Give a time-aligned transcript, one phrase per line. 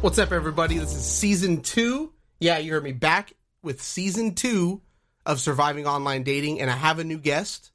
[0.00, 0.78] What's up, everybody?
[0.78, 2.12] This is season two.
[2.38, 3.32] Yeah, you heard me back
[3.64, 4.80] with season two
[5.26, 7.72] of Surviving Online Dating, and I have a new guest.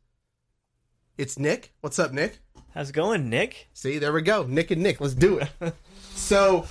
[1.18, 1.74] It's Nick.
[1.82, 2.40] What's up, Nick?
[2.74, 3.68] How's it going, Nick?
[3.74, 4.44] See, there we go.
[4.44, 5.02] Nick and Nick.
[5.02, 5.50] Let's do it.
[6.16, 6.66] so,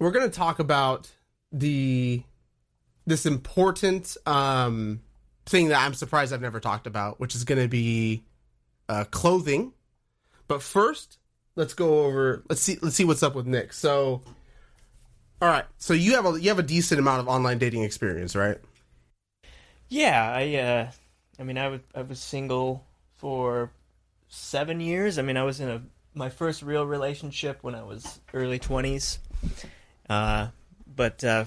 [0.00, 1.08] we're going to talk about
[1.52, 2.24] the
[3.06, 5.02] this important um,
[5.46, 8.24] thing that I'm surprised I've never talked about, which is going to be
[8.88, 9.72] uh, clothing.
[10.48, 11.18] But first,
[11.54, 12.42] let's go over.
[12.48, 12.76] Let's see.
[12.82, 13.72] Let's see what's up with Nick.
[13.72, 14.22] So,
[15.44, 15.66] all right.
[15.76, 18.56] So you have a you have a decent amount of online dating experience, right?
[19.90, 20.90] Yeah, I uh
[21.38, 22.86] I mean I was I was single
[23.16, 23.70] for
[24.28, 25.18] 7 years.
[25.18, 25.82] I mean I was in a
[26.14, 29.18] my first real relationship when I was early 20s.
[30.08, 30.48] Uh
[30.86, 31.44] but uh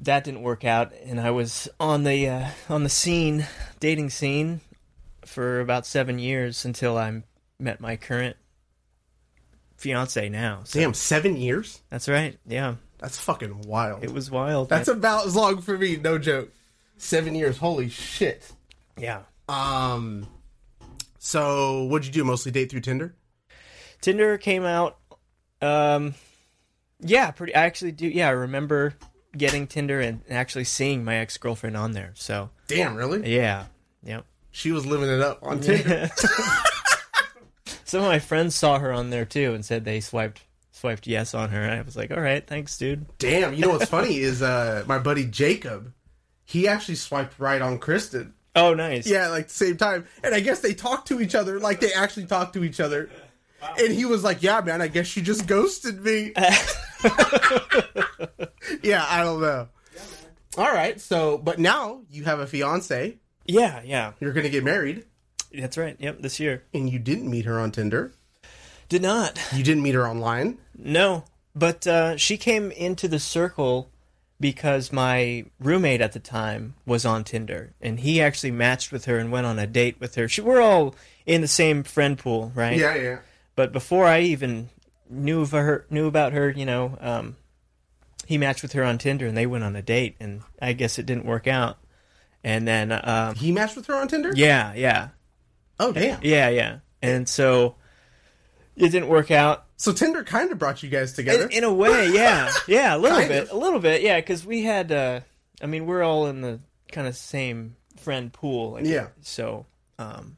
[0.00, 3.46] that didn't work out and I was on the uh on the scene,
[3.78, 4.62] dating scene
[5.24, 7.22] for about 7 years until I
[7.60, 8.36] met my current
[9.82, 10.60] fiance now.
[10.64, 11.82] So Damn, seven years.
[11.90, 12.38] that's right.
[12.46, 12.76] Yeah.
[12.98, 14.04] That's fucking wild.
[14.04, 14.68] It was wild.
[14.68, 15.96] That's about as long for me.
[15.96, 16.50] No joke.
[16.98, 17.58] Seven years.
[17.58, 18.52] Holy shit.
[18.96, 19.22] yeah.
[19.48, 20.28] Um.
[21.18, 22.24] So, what'd you do?
[22.24, 23.14] Mostly date through Tinder?
[24.00, 24.98] Tinder came out.
[25.60, 26.14] Um,
[27.00, 27.54] yeah, pretty.
[27.56, 28.06] I actually do.
[28.08, 28.94] Yeah, I remember
[29.36, 32.12] getting Tinder and actually seeing my ex girlfriend on there.
[32.14, 33.34] So Damn, really?
[33.34, 33.64] yeah,
[34.04, 34.24] yep.
[34.52, 36.08] She was living it up on Tinder.
[37.92, 40.40] Some of my friends saw her on there too and said they swiped
[40.70, 41.68] swiped yes on her.
[41.68, 43.04] I was like, all right, thanks, dude.
[43.18, 43.52] Damn.
[43.52, 45.92] You know what's funny is uh my buddy Jacob.
[46.46, 48.32] He actually swiped right on Kristen.
[48.56, 49.06] Oh, nice.
[49.06, 50.06] Yeah, like the same time.
[50.24, 53.10] And I guess they talked to each other, like they actually talked to each other.
[53.78, 56.32] And he was like, "Yeah, man, I guess she just ghosted me."
[58.82, 59.68] yeah, I don't know.
[60.56, 63.18] All right, so but now you have a fiance.
[63.44, 64.12] yeah, yeah.
[64.18, 65.04] You're gonna get married,
[65.54, 65.96] That's right.
[65.98, 68.12] Yep, this year and you didn't meet her on Tinder.
[68.88, 69.38] did not.
[69.54, 70.58] You didn't meet her online.
[70.76, 73.90] No, but uh, she came into the circle
[74.40, 79.18] because my roommate at the time was on Tinder, and he actually matched with her
[79.18, 80.28] and went on a date with her.
[80.28, 80.94] She, we're all
[81.26, 82.76] in the same friend pool, right?
[82.76, 83.18] Yeah, yeah.
[83.54, 84.68] But before I even
[85.08, 87.36] knew of her, knew about her, you know, um,
[88.26, 90.98] he matched with her on Tinder, and they went on a date, and I guess
[90.98, 91.78] it didn't work out.
[92.42, 94.32] And then, um, He matched with her on Tinder.
[94.34, 95.10] yeah, yeah,
[95.82, 96.20] Oh, damn.
[96.22, 97.74] yeah, yeah, and so
[98.76, 99.66] it didn't work out.
[99.76, 101.44] So Tinder kind of brought you guys together.
[101.44, 103.50] In, in a way, yeah, yeah, a little bit, of.
[103.50, 105.20] a little bit, yeah, because we had, uh,
[105.60, 106.60] I mean, we're all in the
[106.90, 109.08] kind of same friend pool, like, Yeah.
[109.22, 109.66] So,
[109.98, 110.36] um,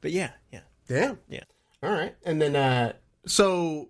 [0.00, 1.18] but yeah, yeah, Damn.
[1.28, 1.44] Yeah.
[1.82, 2.14] All right.
[2.24, 2.92] And then uh
[3.26, 3.88] so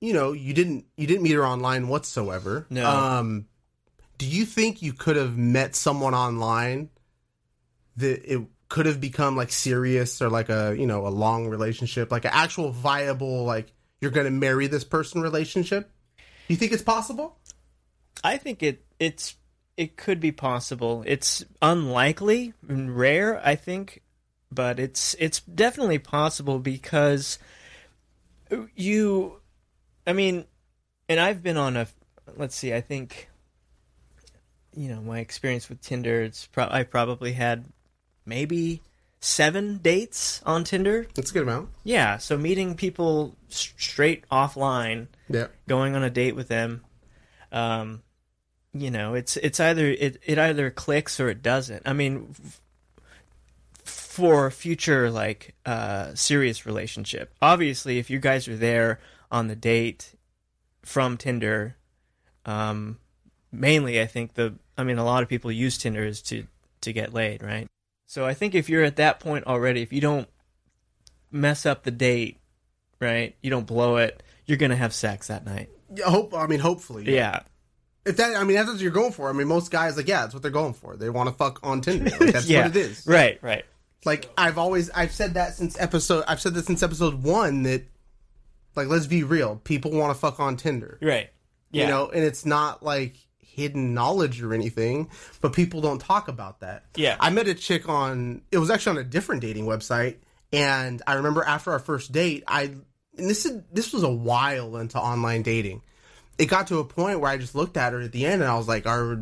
[0.00, 2.66] you know, you didn't you didn't meet her online whatsoever.
[2.70, 2.88] No.
[2.88, 3.46] Um
[4.18, 6.90] do you think you could have met someone online
[7.96, 12.10] that it could have become like serious or like a, you know, a long relationship,
[12.10, 15.90] like an actual viable like you're going to marry this person relationship?
[16.16, 17.38] Do you think it's possible?
[18.22, 19.36] I think it it's
[19.76, 21.02] it could be possible.
[21.06, 24.02] It's unlikely and rare, I think,
[24.52, 27.38] but it's it's definitely possible because
[28.74, 29.40] you
[30.06, 30.44] I mean,
[31.08, 31.86] and I've been on a
[32.36, 33.28] let's see, I think
[34.76, 37.64] you know, my experience with Tinder, it's pro- I probably had
[38.26, 38.80] maybe
[39.20, 41.06] 7 dates on Tinder.
[41.14, 41.70] That's a good amount.
[41.82, 45.46] Yeah, so meeting people s- straight offline Yeah.
[45.68, 46.82] going on a date with them
[47.52, 48.02] um
[48.72, 52.60] you know it's it's either it, it either clicks or it doesn't i mean f-
[53.84, 58.98] for future like uh serious relationship obviously if you guys are there
[59.30, 60.14] on the date
[60.82, 61.76] from tinder
[62.46, 62.98] um
[63.52, 66.44] mainly i think the i mean a lot of people use tinder is to
[66.80, 67.68] to get laid right
[68.06, 70.28] so i think if you're at that point already if you don't
[71.30, 72.38] mess up the date
[73.00, 76.60] right you don't blow it you're gonna have sex that night Yeah, hope I mean
[76.60, 77.12] hopefully.
[77.12, 77.40] yeah
[78.04, 79.28] If that I mean that's what you're going for.
[79.30, 80.96] I mean most guys like yeah, that's what they're going for.
[80.96, 82.10] They want to fuck on Tinder.
[82.10, 82.66] Like, that's yeah.
[82.66, 83.06] what it is.
[83.06, 83.64] Right, right.
[84.04, 87.84] Like I've always I've said that since episode I've said this since episode one that
[88.76, 90.98] like let's be real, people want to fuck on Tinder.
[91.00, 91.30] Right.
[91.72, 91.84] Yeah.
[91.84, 93.16] You know, and it's not like
[93.54, 95.08] hidden knowledge or anything,
[95.40, 96.84] but people don't talk about that.
[96.96, 97.16] Yeah.
[97.20, 100.16] I met a chick on it was actually on a different dating website
[100.52, 102.74] and I remember after our first date, I
[103.16, 105.82] and this is this was a while into online dating.
[106.38, 108.50] It got to a point where I just looked at her at the end and
[108.50, 109.18] I was like, "Are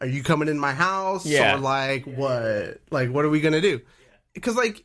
[0.00, 1.54] are you coming in my house Yeah.
[1.56, 2.80] or like what?
[2.90, 3.80] Like what are we going to do?"
[4.34, 4.84] Because like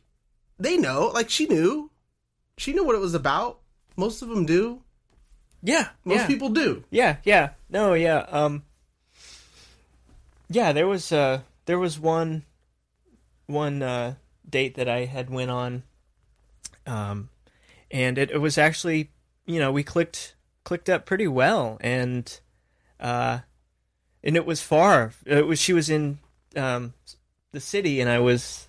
[0.58, 1.90] they know, like she knew.
[2.56, 3.60] She knew what it was about.
[3.96, 4.82] Most of them do.
[5.62, 5.88] yeah.
[6.04, 6.26] Most yeah.
[6.26, 6.84] people do.
[6.90, 7.50] Yeah, yeah.
[7.74, 8.24] No, yeah.
[8.30, 8.62] Um
[10.48, 12.44] Yeah, there was uh there was one
[13.46, 14.14] one uh
[14.48, 15.82] date that I had went on
[16.86, 17.28] um
[17.90, 19.10] and it, it was actually,
[19.46, 20.34] you know, we clicked
[20.64, 22.40] clicked up pretty well, and
[22.98, 23.38] uh,
[24.22, 25.12] and it was far.
[25.24, 26.18] It was she was in
[26.56, 26.94] um,
[27.52, 28.66] the city, and I was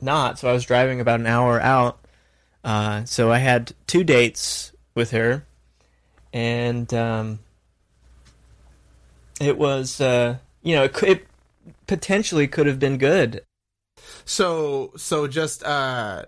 [0.00, 1.98] not, so I was driving about an hour out.
[2.62, 5.44] Uh, so I had two dates with her,
[6.32, 7.40] and um,
[9.44, 11.26] it was uh, you know it, it
[11.86, 13.44] potentially could have been good.
[14.24, 16.24] So so just uh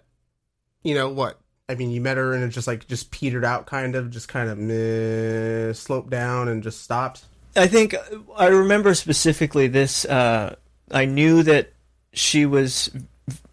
[0.83, 1.41] you know what?
[1.69, 4.29] I mean, you met her and it just like just petered out kind of, just
[4.29, 7.25] kind of meh, sloped down and just stopped.
[7.57, 7.95] I think
[8.37, 10.05] I remember specifically this.
[10.05, 10.57] Uh,
[10.91, 11.73] I knew that
[12.13, 12.91] she was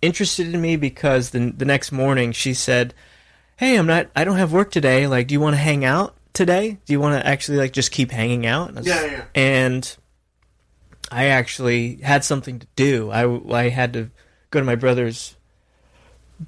[0.01, 2.93] interested in me because the the next morning she said,
[3.57, 4.09] "Hey, I'm not.
[4.15, 5.07] I don't have work today.
[5.07, 6.77] Like, do you want to hang out today?
[6.85, 9.23] Do you want to actually like just keep hanging out?" And I was- Yeah, yeah.
[9.35, 9.97] And
[11.11, 13.09] I actually had something to do.
[13.11, 13.25] I
[13.65, 14.09] I had to
[14.49, 15.35] go to my brother's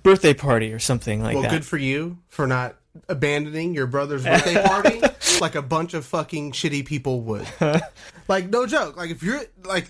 [0.04, 1.52] birthday party or something like Well, that.
[1.52, 2.76] good for you for not
[3.10, 5.02] abandoning your brother's birthday party
[5.42, 7.48] like a bunch of fucking shitty people would.
[8.28, 8.98] like no joke.
[8.98, 9.88] Like if you're like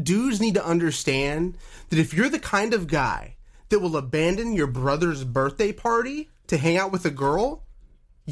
[0.00, 1.56] dudes need to understand
[1.88, 3.36] that if you're the kind of guy
[3.68, 7.62] that will abandon your brother's birthday party to hang out with a girl,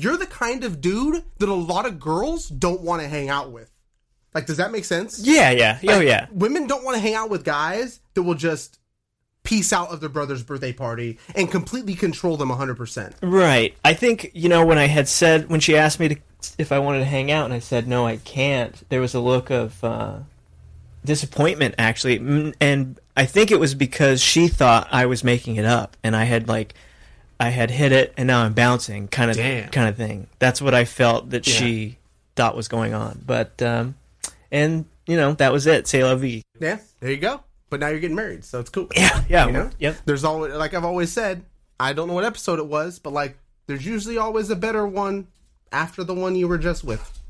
[0.03, 3.51] you're the kind of dude that a lot of girls don't want to hang out
[3.51, 3.71] with.
[4.35, 5.19] Like does that make sense?
[5.19, 6.27] yeah, yeah, oh yeah.
[6.33, 8.79] Women don't want to hang out with guys that will just
[9.43, 13.15] piece out of their brother's birthday party and completely control them 100%.
[13.23, 13.75] Right.
[13.83, 16.17] I think you know when I had said when she asked me to
[16.57, 18.89] if I wanted to hang out, and I said no, I can't.
[18.91, 20.19] There was a look of uh,
[21.05, 25.97] disappointment actually, and I think it was because she thought I was making it up,
[26.03, 26.75] and I had like
[27.41, 29.71] I had hit it, and now I'm bouncing, kind of Damn.
[29.71, 30.27] kind of thing.
[30.39, 31.99] That's what I felt that she
[32.35, 33.95] thought was going on, but um,
[34.51, 35.87] and you know that was it.
[35.87, 36.43] Say la vie.
[36.61, 37.43] Yeah, there you go.
[37.71, 38.89] But now you're getting married, so it's cool.
[38.97, 39.71] Yeah, yeah, You know?
[39.79, 39.99] yep.
[40.07, 41.45] There's always, like I've always said,
[41.79, 43.37] I don't know what episode it was, but like,
[43.67, 45.27] there's usually always a better one
[45.71, 47.21] after the one you were just with.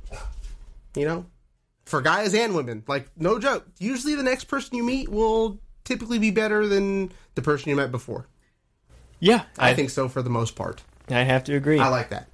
[0.95, 1.27] You know?
[1.87, 2.85] For guys and women.
[2.87, 3.67] Like, no joke.
[3.79, 7.91] Usually the next person you meet will typically be better than the person you met
[7.91, 8.29] before.
[9.21, 10.83] Yeah, I, I think so for the most part.
[11.11, 11.79] I have to agree.
[11.79, 12.29] I like that.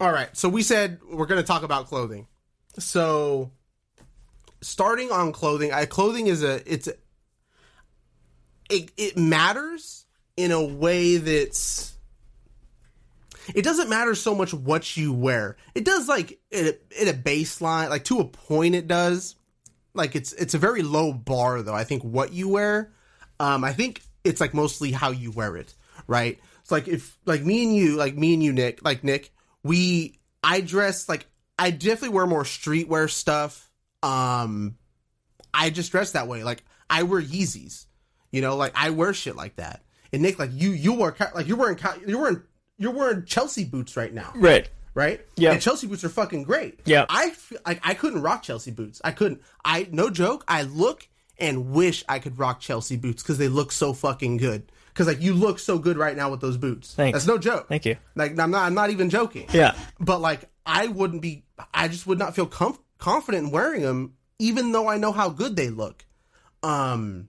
[0.00, 2.26] All right, so we said we're going to talk about clothing.
[2.78, 3.50] So,
[4.60, 6.94] starting on clothing, I clothing is a it's a,
[8.68, 10.04] it it matters
[10.36, 11.96] in a way that's
[13.54, 15.56] it doesn't matter so much what you wear.
[15.74, 19.36] It does like at a, a baseline, like to a point, it does.
[19.94, 21.74] Like it's it's a very low bar though.
[21.74, 22.92] I think what you wear,
[23.40, 25.74] um, I think it's like mostly how you wear it,
[26.06, 26.38] right?
[26.60, 29.32] It's like if like me and you, like me and you, Nick, like Nick,
[29.62, 31.26] we I dress like
[31.58, 33.70] I definitely wear more streetwear stuff.
[34.02, 34.76] Um,
[35.52, 36.44] I just dress that way.
[36.44, 37.86] Like I wear Yeezys,
[38.30, 39.82] you know, like I wear shit like that.
[40.12, 42.42] And Nick, like you, you wear like you're wearing you're wearing
[42.78, 44.68] you're wearing Chelsea boots right now, right.
[44.94, 45.20] right?
[45.36, 45.52] Yeah.
[45.52, 46.80] And Chelsea boots are fucking great.
[46.84, 47.06] Yeah.
[47.08, 49.00] I feel like I couldn't rock Chelsea boots.
[49.04, 49.40] I couldn't.
[49.64, 50.44] I no joke.
[50.46, 51.08] I look
[51.38, 54.70] and wish I could rock Chelsea boots because they look so fucking good.
[54.96, 56.94] Because like you look so good right now with those boots.
[56.94, 57.14] Thanks.
[57.16, 57.68] That's no joke.
[57.68, 57.96] Thank you.
[58.14, 58.62] Like I'm not.
[58.64, 59.46] I'm not even joking.
[59.52, 59.74] Yeah.
[60.00, 61.44] But like I wouldn't be.
[61.74, 65.28] I just would not feel comf- confident in wearing them, even though I know how
[65.28, 66.06] good they look.
[66.62, 67.28] Um,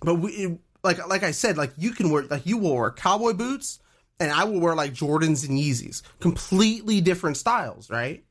[0.00, 2.90] but we it- like like I said, like you can wear like you will wear
[2.90, 3.80] cowboy boots,
[4.18, 8.24] and I will wear like Jordans and Yeezys, completely different styles, right?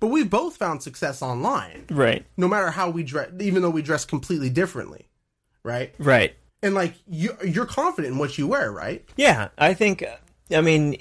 [0.00, 2.26] But we've both found success online, Right.
[2.36, 5.08] no matter how we dress, even though we dress completely differently,
[5.62, 5.94] right?
[5.98, 6.34] Right.
[6.64, 9.04] And like you, you're confident in what you wear, right?
[9.16, 10.02] Yeah, I think.
[10.50, 10.96] I mean,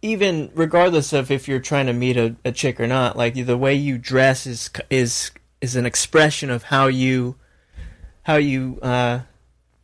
[0.00, 3.58] even regardless of if you're trying to meet a, a chick or not, like the
[3.58, 5.30] way you dress is is
[5.60, 7.36] is an expression of how you
[8.22, 9.20] how you uh,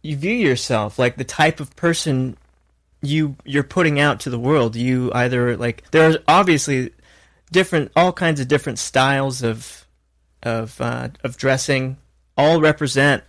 [0.01, 2.39] you view yourself, like the type of person
[3.03, 4.75] you you're putting out to the world.
[4.75, 6.95] You either like there are obviously
[7.53, 9.87] different all kinds of different styles of
[10.43, 11.99] of uh, of dressing.
[12.39, 13.23] All represent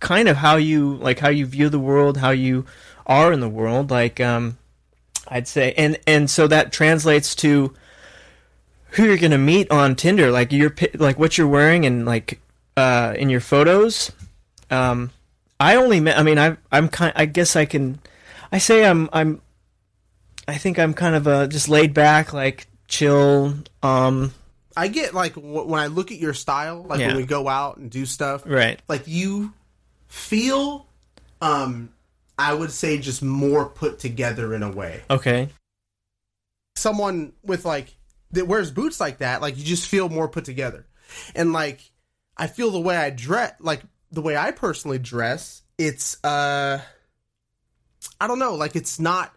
[0.00, 2.64] kind of how you like how you view the world, how you
[3.06, 3.90] are in the world.
[3.90, 4.58] Like um,
[5.28, 7.74] I'd say, and and so that translates to
[8.92, 10.30] who you're gonna meet on Tinder.
[10.30, 12.40] Like you're like what you're wearing and like
[12.76, 14.12] uh, in your photos.
[14.70, 15.10] Um,
[15.60, 16.18] I only met.
[16.18, 17.12] I mean, I I'm kind.
[17.16, 17.98] I guess I can.
[18.52, 19.40] I say I'm I'm.
[20.46, 23.54] I think I'm kind of a just laid back, like chill.
[23.82, 24.32] Um,
[24.76, 27.08] I get like w- when I look at your style, like Yeah.
[27.08, 28.80] when we go out and do stuff, right.
[28.88, 29.52] like you
[30.08, 30.86] feel
[31.40, 31.90] um
[32.38, 35.48] i would say just more put together in a way Okay.
[36.76, 37.94] someone with like
[38.32, 40.86] that wears boots like that like you just feel more put together
[41.34, 41.90] and like
[42.36, 46.80] i feel the way i dress like the way i personally dress it's uh
[48.20, 49.34] i don't know like it's not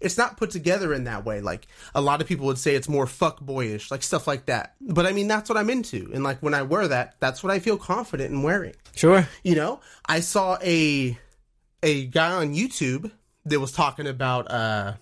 [0.00, 1.40] it's not put together in that way.
[1.40, 4.74] Like a lot of people would say it's more fuck boyish, like stuff like that.
[4.80, 6.10] But I mean, that's what I'm into.
[6.12, 8.74] And like when I wear that, that's what I feel confident in wearing.
[8.94, 9.26] Sure.
[9.42, 11.18] You know, I saw a
[11.82, 13.10] a guy on YouTube
[13.46, 14.94] that was talking about uh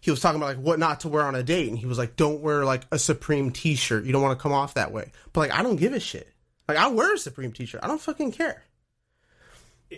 [0.00, 1.68] he was talking about like what not to wear on a date.
[1.68, 4.04] And he was like don't wear like a supreme t-shirt.
[4.04, 5.12] You don't want to come off that way.
[5.32, 6.32] But like i don't give a shit.
[6.68, 7.80] Like i wear a supreme t-shirt.
[7.82, 8.62] I don't fucking care.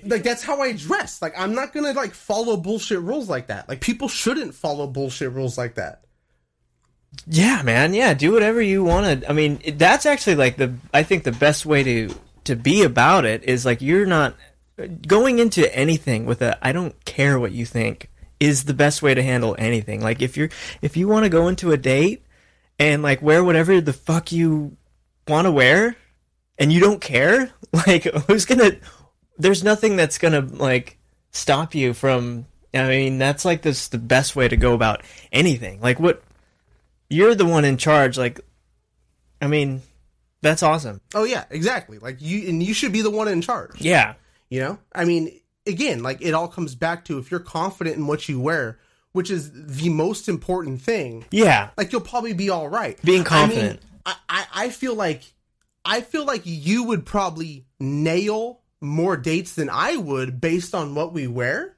[0.04, 1.23] Like that's how i dress.
[1.23, 3.68] Like i'm not gonna like follow bullshit rules like that.
[3.68, 6.06] Like people shouldn't follow bullshit rules like that
[7.26, 7.94] Yeah, man.
[7.94, 9.30] Yeah, do whatever you want to.
[9.30, 10.75] I mean, that's actually like the.
[10.92, 14.35] I think the best way to to be about it is like you're not
[15.06, 16.58] going into anything with a.
[16.66, 20.02] I don't care what you think is the best way to handle anything.
[20.02, 20.50] Like if you're
[20.82, 22.25] if you want to go into a date
[22.78, 24.76] and like wear whatever the fuck you
[25.26, 25.96] want to wear,
[26.58, 28.73] and you don't care, like who's gonna?
[29.38, 30.99] There's nothing that's gonna like
[31.30, 32.46] stop you from.
[32.75, 35.80] I mean, that's like this the best way to go about anything.
[35.80, 36.23] Like what
[37.09, 38.17] you're the one in charge.
[38.19, 38.41] Like,
[39.41, 39.83] I mean,
[40.43, 41.01] that's awesome.
[41.15, 44.15] oh yeah exactly like you and you should be the one in charge Yeah,
[44.49, 48.07] You know, I mean, again, like it all comes back to if you're confident in
[48.07, 48.79] what you wear,
[49.13, 51.25] which is the most important thing.
[51.31, 53.01] yeah, Like you'll probably be all right.
[53.03, 53.81] Being confident.
[54.05, 55.23] I, mean, I, I I feel like
[55.85, 61.13] I feel like you would probably nail more dates than I would based on what
[61.13, 61.75] we wear.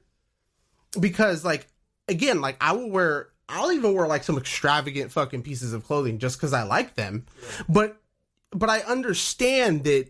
[0.99, 1.65] Because like
[2.07, 6.19] again, like I will wear I'll even wear like some extravagant fucking pieces of clothing
[6.19, 7.25] just because I like them.
[7.67, 7.97] But
[8.51, 10.07] but I understand that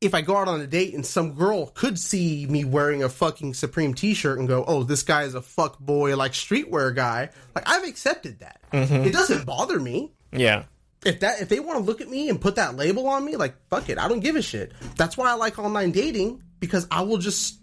[0.00, 3.08] if I go out on a date and some girl could see me wearing a
[3.08, 7.30] fucking Supreme t-shirt and go, "Oh, this guy is a fuck boy like streetwear guy."
[7.54, 8.60] Like I've accepted that.
[8.72, 9.04] Mm-hmm.
[9.04, 10.12] It doesn't bother me.
[10.32, 10.64] yeah,
[11.04, 13.36] If that if they want to look at me and put that label on me,
[13.36, 14.72] like fuck it, I don't give a shit.
[14.96, 17.60] That's why I like online dating because I will just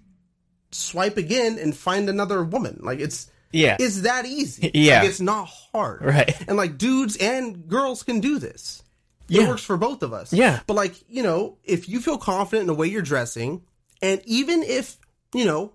[0.72, 2.80] swipe again and find another woman.
[2.82, 4.72] Like it's yeah, it's that easy.
[4.74, 5.00] Yeah.
[5.00, 6.04] Like, it's not hard.
[6.04, 6.36] Right.
[6.48, 8.84] And like dudes and girls can do this.
[9.28, 9.44] Yeah.
[9.44, 10.32] It works for both of us.
[10.32, 10.62] Yeah.
[10.68, 13.64] But like, you know, if you feel confident in the way you're dressing,
[14.02, 14.98] and even if,
[15.34, 15.74] you know,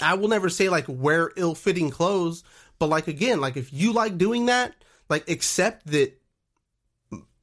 [0.00, 2.44] I will never say like wear ill fitting clothes,
[2.78, 4.74] but like again, like if you like doing that,
[5.08, 6.20] like accept that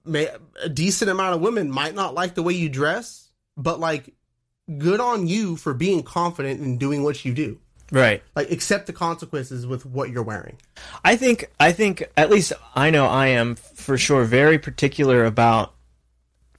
[0.06, 0.30] may,
[0.62, 4.14] a decent amount of women might not like the way you dress, but like
[4.78, 7.60] good on you for being confident in doing what you do.
[7.94, 8.22] Right.
[8.36, 10.58] Like accept the consequences with what you're wearing.
[11.06, 15.74] I think I think at least I know I am for sure very particular about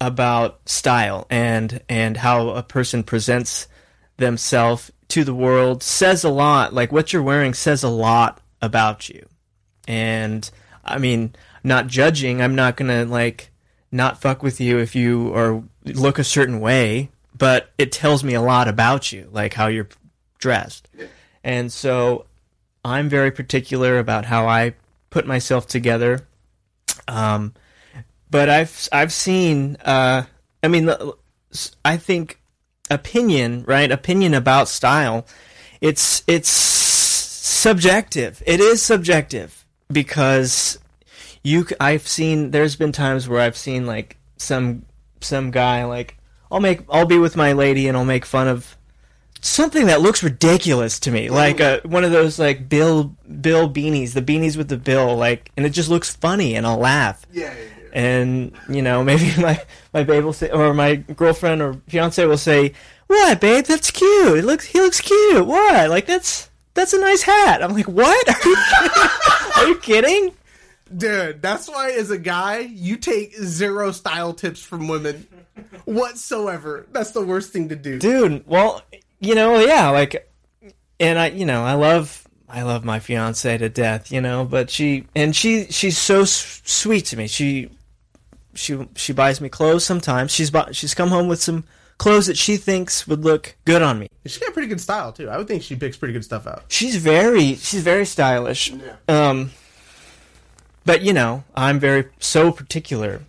[0.00, 3.68] about style and and how a person presents
[4.16, 9.08] themselves to the world says a lot like what you're wearing says a lot about
[9.08, 9.26] you
[9.86, 10.50] and
[10.84, 13.50] i mean not judging i'm not gonna like
[13.92, 18.34] not fuck with you if you or look a certain way but it tells me
[18.34, 19.88] a lot about you like how you're
[20.38, 20.88] dressed
[21.44, 22.26] and so
[22.84, 24.74] i'm very particular about how i
[25.10, 26.26] put myself together.
[27.06, 27.54] Um
[28.30, 30.24] but i've i've seen uh
[30.62, 30.90] i mean
[31.84, 32.40] i think
[32.90, 35.24] opinion right opinion about style
[35.80, 38.42] it's it's subjective.
[38.46, 40.78] It is subjective because
[41.42, 44.84] you I've seen there's been times where i've seen like some
[45.20, 46.16] some guy like
[46.50, 48.76] i'll make i'll be with my lady and i'll make fun of
[49.44, 51.28] something that looks ridiculous to me.
[51.28, 55.50] Like uh, one of those like bill bill beanies the beanies with the bill like
[55.56, 57.24] and it just looks funny and i'll laugh.
[57.32, 57.52] Yeah.
[57.92, 62.38] and you know maybe my my babe will say or my girlfriend or fiance will
[62.38, 62.72] say
[63.06, 63.66] what babe?
[63.66, 64.38] That's cute.
[64.38, 65.46] It looks he looks cute.
[65.46, 65.90] What?
[65.90, 67.62] Like that's that's a nice hat.
[67.62, 68.28] I'm like what?
[68.36, 70.34] Are you kidding, are you kidding?
[70.96, 75.26] Dude, that's why as a guy, you take zero style tips from women
[75.84, 76.86] whatsoever.
[76.92, 77.98] That's the worst thing to do.
[77.98, 78.82] dude well
[79.24, 80.30] you know yeah like
[81.00, 84.70] and i you know i love i love my fiance to death you know but
[84.70, 87.70] she and she she's so s- sweet to me she
[88.54, 91.64] she she buys me clothes sometimes she's bought she's come home with some
[91.98, 95.28] clothes that she thinks would look good on me She's got pretty good style too.
[95.28, 96.64] I would think she picks pretty good stuff out.
[96.68, 98.96] she's very she's very stylish Yeah.
[99.08, 99.50] um
[100.84, 103.22] but you know i'm very so particular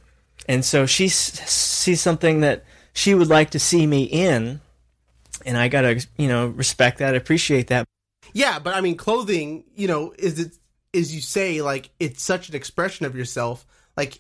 [0.47, 4.61] and so she s- sees something that she would like to see me in
[5.45, 7.85] and i gotta you know respect that appreciate that
[8.33, 10.57] Yeah, but I mean, clothing, you know, is it
[10.91, 13.65] is you say like it's such an expression of yourself.
[13.95, 14.19] Like,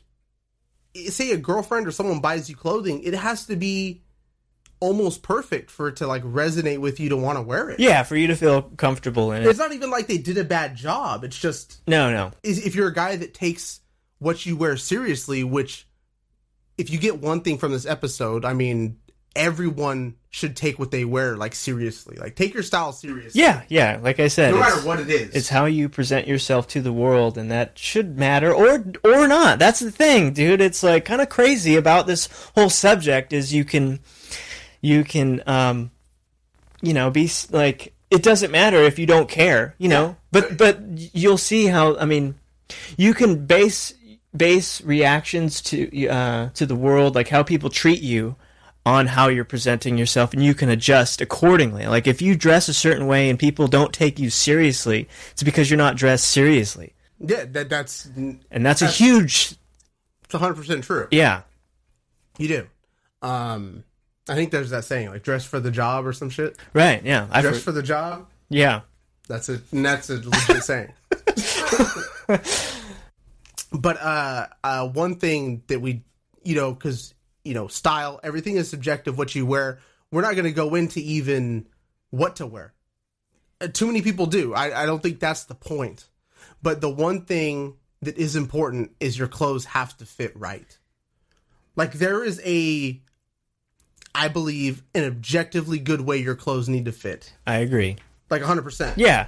[0.95, 4.03] eh, say a girlfriend or someone buys you clothing, it has to be
[4.79, 7.79] almost perfect for it to like resonate with you to want to wear it.
[7.79, 10.43] yeah for you to feel comfortable in it It's not even like they did a
[10.43, 11.23] bad job.
[11.23, 13.79] It's just no no is if you're a guy that takes
[14.19, 15.87] what you wear seriously, which
[16.77, 18.97] if you get one thing from this episode, I mean,
[19.35, 22.17] everyone should take what they wear like seriously.
[22.17, 23.41] Like take your style seriously.
[23.41, 23.99] Yeah, yeah.
[24.01, 25.33] Like I said, No matter what it is.
[25.35, 29.59] It's how you present yourself to the world, and that should matter, or or not.
[29.59, 30.61] That's the thing, dude.
[30.61, 33.33] It's like kind of crazy about this whole subject.
[33.33, 33.99] Is you can,
[34.81, 35.91] you can, um,
[36.81, 40.17] you know, be like it doesn't matter if you don't care, you know.
[40.31, 40.79] But but
[41.13, 41.97] you'll see how.
[41.97, 42.35] I mean,
[42.97, 43.93] you can base
[44.35, 48.35] base reactions to uh, to the world, like how people treat you,
[48.85, 51.87] on how you're presenting yourself, and you can adjust accordingly.
[51.87, 55.69] Like if you dress a certain way and people don't take you seriously, it's because
[55.69, 59.55] you're not dressed seriously, yeah, that that's and that's a huge
[60.23, 61.07] it's 100% true.
[61.11, 61.41] yeah.
[62.37, 62.67] You do.
[63.21, 63.83] Um
[64.27, 66.57] I think there's that saying like dress for the job or some shit.
[66.73, 67.03] Right?
[67.03, 67.27] Yeah.
[67.31, 68.27] I Dress for, for the job.
[68.49, 68.81] yeah.
[69.27, 70.93] That's a and that's a legit saying.
[73.71, 76.03] but uh, uh, one thing that we,
[76.43, 77.14] you know, because
[77.45, 79.17] you know, style, everything is subjective.
[79.17, 79.79] What you wear,
[80.11, 81.67] we're not going to go into even
[82.09, 82.73] what to wear.
[83.61, 84.53] Uh, too many people do.
[84.53, 86.09] I, I don't think that's the point.
[86.61, 90.77] But the one thing that is important is your clothes have to fit right.
[91.75, 93.01] Like there is a,
[94.13, 97.33] I believe, an objectively good way your clothes need to fit.
[97.45, 97.97] I agree.
[98.29, 98.93] Like 100%.
[98.97, 99.27] Yeah.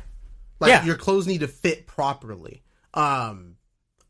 [0.59, 0.85] Like Yeah.
[0.85, 2.63] your clothes need to fit properly.
[2.93, 3.57] Um,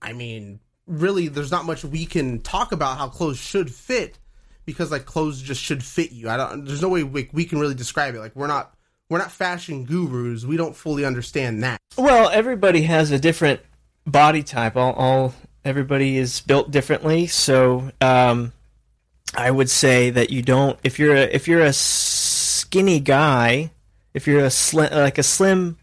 [0.01, 4.17] I mean, really, there's not much we can talk about how clothes should fit
[4.65, 6.29] because like clothes just should fit you.
[6.29, 6.65] I don't.
[6.65, 8.19] There's no way we, we can really describe it.
[8.19, 8.73] Like we're not
[9.09, 10.45] we're not fashion gurus.
[10.45, 11.79] We don't fully understand that.
[11.97, 13.61] Well, everybody has a different
[14.05, 14.75] body type.
[14.75, 17.27] All, all everybody is built differently.
[17.27, 18.53] So, um,
[19.35, 20.77] I would say that you don't.
[20.83, 23.71] If you're a if you're a skinny guy,
[24.13, 25.77] if you're a slim like a slim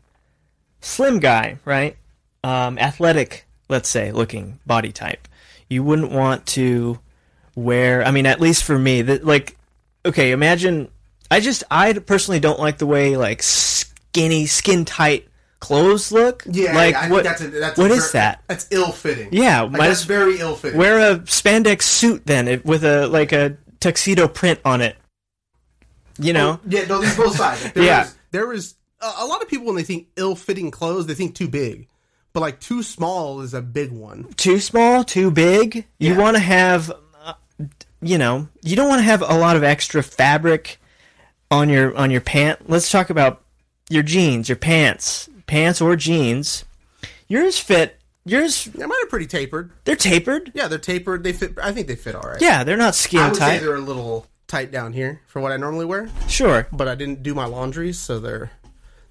[0.81, 1.97] slim guy, right?
[2.43, 5.29] Um, athletic, let's say, looking body type,
[5.69, 6.99] you wouldn't want to
[7.55, 8.05] wear.
[8.05, 9.57] I mean, at least for me, that like,
[10.05, 10.89] okay, imagine.
[11.31, 15.27] I just I personally don't like the way like skinny, skin tight
[15.61, 16.45] clothes look.
[16.47, 17.25] Yeah, like I what?
[17.25, 18.43] think that's a, that's what a is that?
[18.47, 19.31] That's ill fitting.
[19.33, 20.79] Yeah, like, that's very ill fitting.
[20.79, 24.97] Wear a spandex suit then, with a like a tuxedo print on it.
[26.19, 27.73] You know, oh, Yeah, no, these both sides.
[27.73, 28.05] There Yeah.
[28.05, 31.15] is, there is a, a lot of people when they think ill fitting clothes, they
[31.15, 31.89] think too big,
[32.35, 34.25] but like too small is a big one.
[34.37, 35.87] too small, too big.
[35.99, 36.93] You want to have,
[37.25, 37.35] uh,
[38.03, 40.79] you know, you don't want to have a lot of extra fabric
[41.51, 42.69] on your on your pant.
[42.69, 43.43] Let's talk about
[43.89, 46.65] your jeans, your pants, pants or jeans.
[47.29, 47.99] Yours fit.
[48.27, 49.71] Yours, Yeah, mine are pretty tapered.
[49.85, 50.51] they're tapered.
[50.55, 51.23] Yeah, they're tapered.
[51.23, 51.57] They fit.
[51.63, 52.41] I think they fit all right.
[52.41, 53.59] Yeah, they're not I skin tight.
[53.59, 56.67] they're a little tight down here for what I normally wear, Sure.
[56.73, 58.51] but I didn't do my laundry, so they're.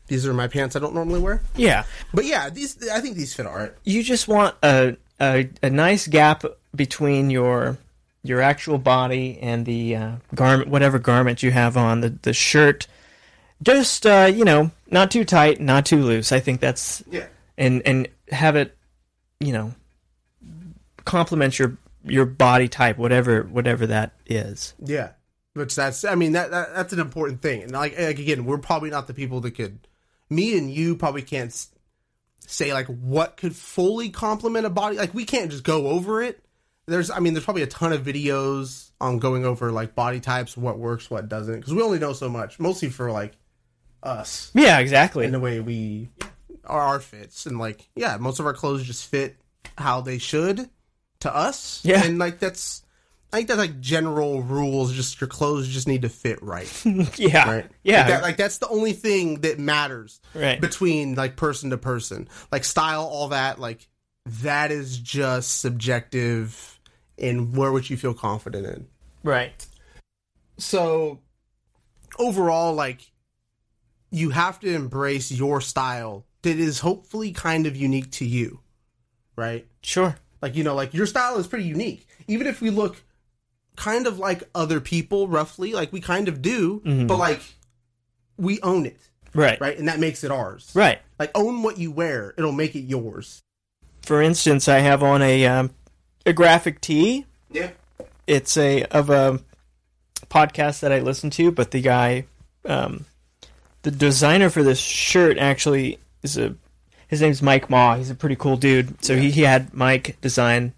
[0.07, 1.41] These are my pants I don't normally wear.
[1.55, 1.83] Yeah.
[2.13, 3.73] But yeah, these I think these fit all right.
[3.83, 6.43] you just want a, a a nice gap
[6.75, 7.77] between your
[8.23, 12.87] your actual body and the uh, garment, whatever garment you have on the the shirt.
[13.61, 16.31] Just uh, you know, not too tight, not too loose.
[16.31, 17.27] I think that's Yeah.
[17.57, 18.75] and and have it,
[19.39, 19.73] you know,
[21.05, 24.73] complement your your body type, whatever whatever that is.
[24.83, 25.11] Yeah,
[25.53, 28.57] which that's I mean that, that that's an important thing, and like, like again, we're
[28.57, 29.79] probably not the people that could.
[30.33, 31.53] Me and you probably can't
[32.45, 34.97] say like what could fully complement a body.
[34.97, 36.43] Like we can't just go over it.
[36.85, 40.57] There's I mean there's probably a ton of videos on going over like body types,
[40.57, 42.59] what works, what doesn't, because we only know so much.
[42.59, 43.33] Mostly for like
[44.01, 45.25] us Yeah, exactly.
[45.25, 46.09] in the way we
[46.65, 49.37] are our fits, and like yeah, most of our clothes just fit
[49.77, 50.69] how they should
[51.21, 51.81] to us.
[51.83, 52.03] Yeah.
[52.03, 52.81] and like that's.
[53.33, 54.93] I think that's like general rules.
[54.93, 56.69] Just your clothes just need to fit right,
[57.17, 57.71] yeah, right?
[57.83, 60.61] yeah, like, that, like that's the only thing that matters Right.
[60.61, 62.27] between like person to person.
[62.51, 63.59] Like style, all that.
[63.59, 63.87] Like
[64.41, 66.79] that is just subjective
[67.17, 68.87] in where would you feel confident in.
[69.23, 69.65] right.
[70.57, 71.19] So
[72.19, 73.11] overall, like
[74.11, 78.59] you have to embrace your style that is hopefully kind of unique to you,
[79.35, 79.65] right?
[79.81, 80.15] Sure.
[80.41, 82.07] Like you know, like your style is pretty unique.
[82.27, 83.01] Even if we look
[83.75, 87.41] kind of like other people, roughly, like we kind of do, but like
[88.37, 88.97] we own it,
[89.33, 89.59] Right.
[89.61, 89.77] right?
[89.77, 90.71] And that makes it ours.
[90.75, 90.99] Right.
[91.19, 93.41] Like own what you wear; it'll make it yours.
[94.01, 95.71] For instance, I have on a um,
[96.25, 97.69] a graphic tee Yeah.
[98.27, 99.39] it's a of a
[100.29, 102.25] podcast that I listen to, but the guy,
[102.65, 103.05] um,
[103.83, 106.55] the designer for this shirt actually is a
[107.07, 107.95] his name's Mike Ma.
[107.95, 109.03] He's a pretty cool dude.
[109.05, 110.73] So he, he had Mike design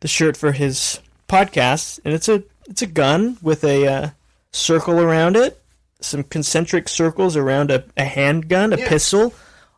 [0.00, 1.00] the shirt for his
[1.32, 4.08] podcast, and it's a it's a gun with a uh,
[4.52, 5.60] circle around it,
[6.00, 8.88] some concentric circles around a, a handgun, a Yeah.
[8.88, 9.32] pistol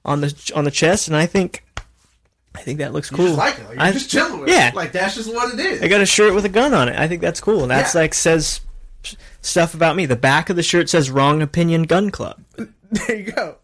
[0.04, 1.64] on the on the chest, and I think
[2.54, 3.26] I think that looks cool.
[3.26, 3.64] just like it.
[3.64, 4.68] Like, you're I- just chilling with yeah.
[4.68, 4.74] it.
[4.74, 5.82] Like that's just what it is.
[5.82, 6.98] I got a shirt with a gun on it.
[6.98, 7.62] I think that's cool.
[7.62, 8.00] And that's Yeah.
[8.02, 8.60] like says
[9.42, 10.06] stuff about me.
[10.06, 12.40] The back of the shirt says "Wrong Opinion Gun Club."
[12.90, 13.56] There you go.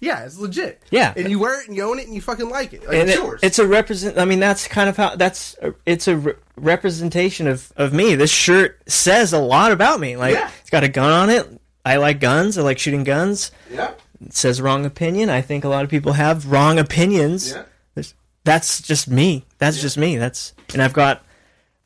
[0.00, 0.82] Yeah, it's legit.
[0.90, 1.12] Yeah.
[1.14, 2.80] and you wear it and you own it and you fucking like it.
[2.86, 3.40] Like, and it's it- yours.
[3.42, 4.18] it's a represent.
[4.18, 5.56] I mean, that's kind of how that's.
[5.60, 8.14] A, it's a re- representation of of me.
[8.14, 10.16] This shirt says a lot about me.
[10.16, 10.50] Like Yeah.
[10.60, 11.46] it's got a gun on it.
[11.84, 12.56] I like guns.
[12.58, 13.50] I like shooting guns.
[13.70, 13.92] yeah,
[14.24, 15.28] It says wrong opinion.
[15.30, 17.50] I think a lot of people have wrong opinions.
[17.52, 17.64] yeah.
[17.94, 19.44] There's- That's just me.
[19.58, 20.16] That's just me.
[20.16, 21.22] That's and I've got.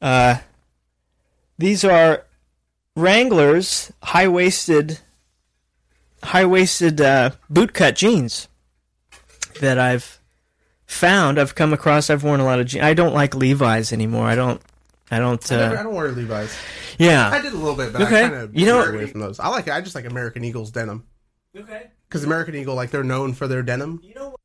[0.03, 0.37] Uh,
[1.59, 2.25] these are
[2.97, 5.01] Wranglers high waisted,
[6.25, 8.49] high waisted uh, bootcut jeans
[9.61, 10.21] that I've
[10.87, 11.39] found.
[11.39, 12.11] I've come across.
[12.11, 12.85] I've worn a lot of jeans.
[12.85, 14.27] I don't like Levi's anymore.
[14.27, 14.61] I don't.
[15.11, 15.53] I don't.
[15.53, 16.57] I, never, I Uh, don't wear Levi's.
[16.99, 18.25] Yeah, I did a little bit, but Okay.
[18.25, 19.39] I kind of You know- away from those.
[19.39, 19.69] I like.
[19.69, 21.05] I just like American Eagles denim
[21.57, 21.89] Okay.
[22.09, 24.01] because American Eagle, like they're known for their denim.
[24.03, 24.37] You know.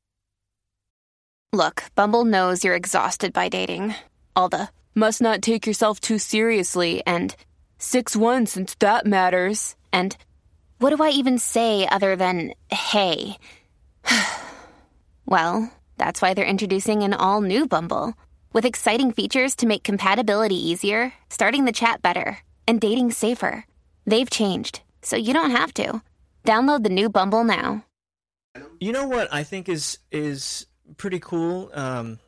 [1.53, 3.95] Look, Bumble knows you're exhausted by dating.
[4.35, 7.35] All the must not take yourself too seriously and
[7.79, 9.75] 6 1 since that matters.
[9.91, 10.15] And
[10.79, 13.37] what do I even say other than hey?
[15.25, 18.13] well, that's why they're introducing an all new Bumble
[18.53, 23.65] with exciting features to make compatibility easier, starting the chat better, and dating safer.
[24.05, 26.01] They've changed, so you don't have to.
[26.45, 27.85] Download the new Bumble now.
[28.79, 30.65] You know what I think is is
[30.97, 31.69] pretty cool.
[31.73, 32.19] Um,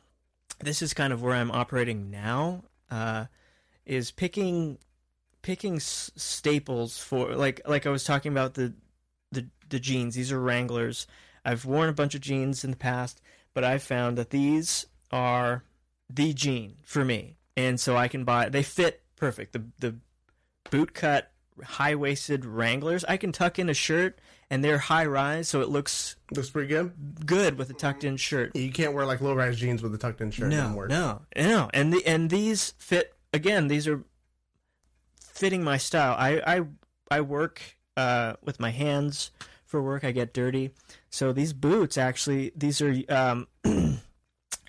[0.60, 2.64] this is kind of where I'm operating now.
[2.90, 3.26] Uh,
[3.86, 4.78] is picking
[5.42, 8.72] picking s- staples for like like I was talking about the
[9.30, 10.14] the the jeans.
[10.14, 11.06] These are Wranglers.
[11.44, 13.20] I've worn a bunch of jeans in the past,
[13.54, 15.64] but I found that these are
[16.08, 18.48] the jean for me, and so I can buy.
[18.48, 19.52] They fit perfect.
[19.52, 19.96] The the
[20.70, 21.30] boot cut
[21.64, 23.04] high waisted Wranglers.
[23.04, 24.18] I can tuck in a shirt,
[24.50, 26.92] and they're high rise, so it looks Looks pretty good.
[27.26, 28.54] good with a tucked in shirt.
[28.56, 30.48] You can't wear like low rise jeans with a tucked in shirt.
[30.48, 31.70] No, no, no.
[31.74, 33.68] And the and these fit again.
[33.68, 34.02] These are
[35.32, 36.14] fitting my style.
[36.18, 36.62] I I
[37.10, 37.60] I work
[37.96, 39.30] uh, with my hands
[39.64, 40.04] for work.
[40.04, 40.70] I get dirty,
[41.10, 43.48] so these boots actually these are um,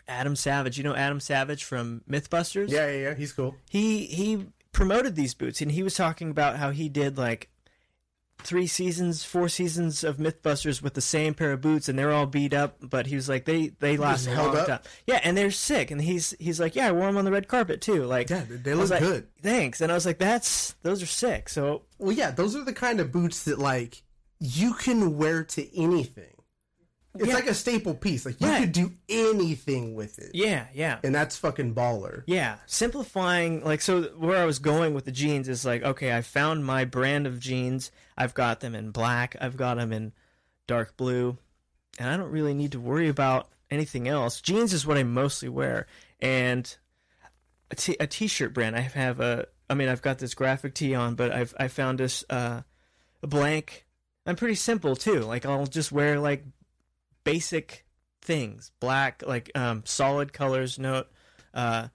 [0.08, 0.78] Adam Savage.
[0.78, 2.70] You know Adam Savage from MythBusters.
[2.70, 3.14] Yeah, yeah, yeah.
[3.16, 3.56] He's cool.
[3.70, 7.48] he he promoted these boots and he was talking about how he did like
[8.46, 12.26] three seasons four seasons of mythbusters with the same pair of boots and they're all
[12.26, 14.68] beat up but he was like they they last a long up?
[14.68, 17.32] time yeah and they're sick and he's he's like yeah i wore them on the
[17.32, 19.28] red carpet too like Yeah, they- they I was look like, good.
[19.42, 22.74] thanks and i was like that's those are sick so Well, yeah, those are the
[22.74, 24.04] kind of boots that like
[24.40, 26.33] you can wear to anything.
[27.16, 27.34] It's Yeah.
[27.36, 28.26] like a staple piece.
[28.26, 32.24] Like you could do anything with it, yeah yeah and that's fucking baller.
[32.26, 36.22] Yeah, simplifying like so where I was going with the jeans is like okay, I
[36.22, 37.92] found my brand of jeans.
[38.18, 40.12] I've got them in black, I've got them in
[40.68, 41.38] dark blue,
[42.00, 44.42] and I don't really need to worry about anything else.
[44.42, 45.86] Jeans is what I mostly wear
[46.20, 46.76] and
[47.72, 48.76] a t- a t-shirt brand.
[48.76, 52.00] I have a I mean, I've got this graphic tee on, but I've I found
[52.00, 52.62] this uh
[53.22, 53.86] a blank.
[54.26, 55.20] I'm pretty simple too.
[55.22, 56.44] Like I'll just wear like
[57.24, 57.86] basic
[58.22, 61.08] things, black like um solid colors, note
[61.54, 61.88] uh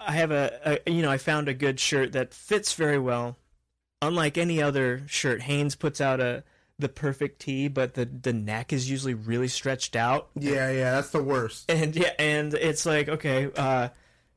[0.00, 3.36] I have a, a you know I found a good shirt that fits very well.
[4.00, 6.44] Unlike any other shirt, Hanes puts out a
[6.78, 10.28] the perfect tee, but the the neck is usually really stretched out.
[10.38, 11.70] Yeah, yeah, that's the worst.
[11.70, 13.88] And yeah, and it's like okay, uh,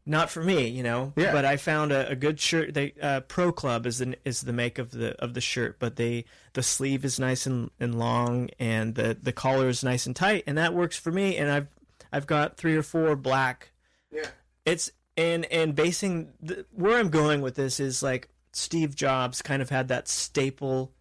[0.06, 1.14] not for me, you know.
[1.16, 1.32] Yeah.
[1.32, 2.74] But I found a, a good shirt.
[2.74, 5.96] They uh, Pro Club is the is the make of the of the shirt, but
[5.96, 10.16] they the sleeve is nice and, and long, and the the collar is nice and
[10.16, 11.38] tight, and that works for me.
[11.38, 11.68] And I've
[12.12, 13.72] I've got three or four black
[14.12, 14.28] Yeah.
[14.66, 19.62] it's and and basing the, where I'm going with this is like Steve Jobs kind
[19.62, 20.92] of had that staple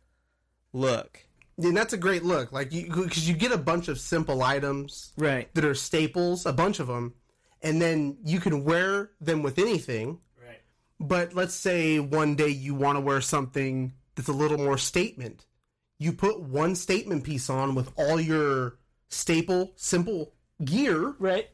[0.73, 1.21] look,
[1.59, 2.53] And that's a great look.
[2.53, 5.53] Like you because you get a bunch of simple items right?
[5.55, 7.15] that are staples, a bunch of them,
[7.63, 10.19] and then you can wear them with anything.
[10.41, 10.61] Right.
[10.99, 15.47] But let's say one day you want to wear something that's a little more statement.
[15.99, 20.33] You put one statement piece on with all your staple, simple
[20.65, 21.49] gear, Right.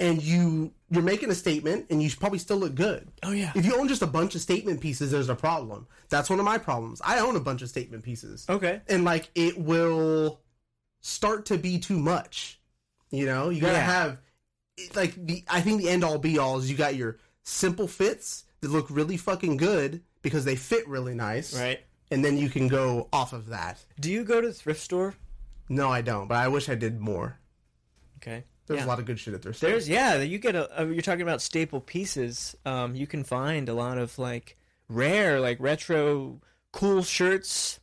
[0.00, 3.10] and you you're making a statement, and you probably still look good.
[3.22, 3.52] Oh yeah.
[3.54, 5.86] If you own just a bunch of statement pieces, there's a problem.
[6.08, 7.02] That's one of my problems.
[7.04, 8.80] I own a bunch of statement pieces, Okay.
[8.88, 10.40] and like it will
[11.02, 12.58] start to be too much.
[13.10, 13.84] You know, you gotta Yeah.
[13.92, 14.18] have
[14.94, 15.44] like the.
[15.48, 18.86] I think the end all be all is you got your simple fits that look
[18.90, 21.80] really fucking good because they fit really nice, Right.
[22.10, 23.78] And then you can go off of that.
[24.00, 25.14] Do you go to the thrift store?
[25.68, 27.38] No, I don't, but I wish I did more.
[28.16, 28.44] Okay.
[28.66, 28.86] There's Yeah.
[28.86, 29.70] a lot of good shit at their store.
[29.70, 30.80] There's yeah, you get a.
[30.80, 32.56] Uh, you're talking about staple pieces.
[32.66, 34.56] Um, you can find a lot of like
[34.88, 36.40] rare, like retro,
[36.72, 37.78] cool shirts.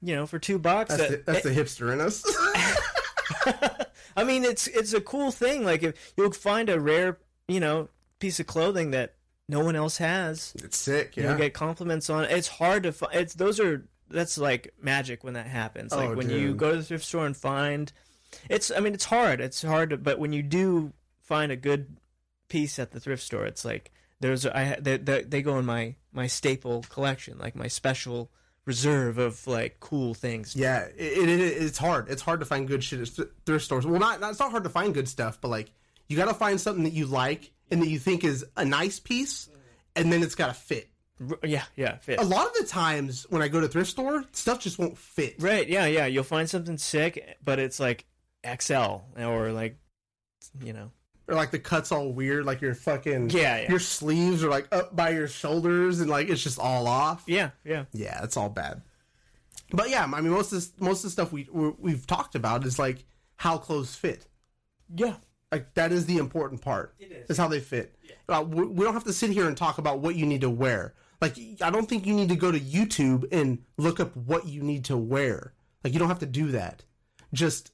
[0.00, 0.90] You know, for two bucks.
[0.96, 2.22] That's, the, that- that's the hipster in us.
[4.16, 5.64] I mean, it's it's a cool thing.
[5.64, 9.14] Like if you'll find a rare, you know, piece of clothing that
[9.48, 10.54] no one else has.
[10.62, 11.16] It's sick.
[11.16, 11.30] You Yeah.
[11.30, 12.30] don't get compliments on it.
[12.30, 13.14] It's hard to find.
[13.14, 15.92] It's those are that's like magic when that happens.
[15.92, 17.92] Oh, like Oh, when you go to the thrift store and find.
[18.48, 18.70] It's.
[18.70, 19.40] I mean, it's hard.
[19.40, 19.90] It's hard.
[19.90, 21.96] To, but when you do find a good
[22.48, 24.44] piece at the thrift store, it's like there's.
[24.46, 28.30] I they, they, they go in my my staple collection, like my special
[28.66, 30.56] reserve of like cool things.
[30.56, 32.08] Yeah, it, it, it, it's hard.
[32.08, 33.86] It's hard to find good shit at thrift stores.
[33.86, 35.70] Well, not, not it's not hard to find good stuff, but like
[36.08, 39.00] you got to find something that you like and that you think is a nice
[39.00, 39.48] piece,
[39.96, 40.88] and then it's got to fit.
[41.44, 41.64] Yeah.
[41.76, 41.96] Yeah.
[41.98, 42.20] Fit.
[42.20, 45.36] A lot of the times when I go to thrift store, stuff just won't fit.
[45.38, 45.68] Right.
[45.68, 45.86] Yeah.
[45.86, 46.06] Yeah.
[46.06, 48.04] You'll find something sick, but it's like
[48.44, 49.78] XL or like,
[50.62, 50.90] you know.
[51.26, 53.70] Or like the cuts all weird, like your fucking Yeah, yeah.
[53.70, 57.22] your sleeves are like up by your shoulders, and like it's just all off.
[57.26, 57.50] Yeah.
[57.64, 57.86] Yeah.
[57.92, 58.82] Yeah, it's all bad.
[59.70, 62.34] But yeah, I mean, most of this, most of the stuff we we- we've talked
[62.34, 63.04] about is like
[63.36, 64.26] how clothes fit.
[64.94, 65.14] Yeah.
[65.50, 66.94] Like that is the important part.
[66.98, 67.30] It is.
[67.30, 67.96] Is how they fit.
[68.28, 70.50] Uh, we, we don't have to sit here and talk about what you need to
[70.50, 70.94] wear.
[71.22, 74.62] Like I don't think you need to go to YouTube and look up what you
[74.62, 75.54] need to wear.
[75.82, 76.84] Like you don't have to do that.
[77.32, 77.70] Just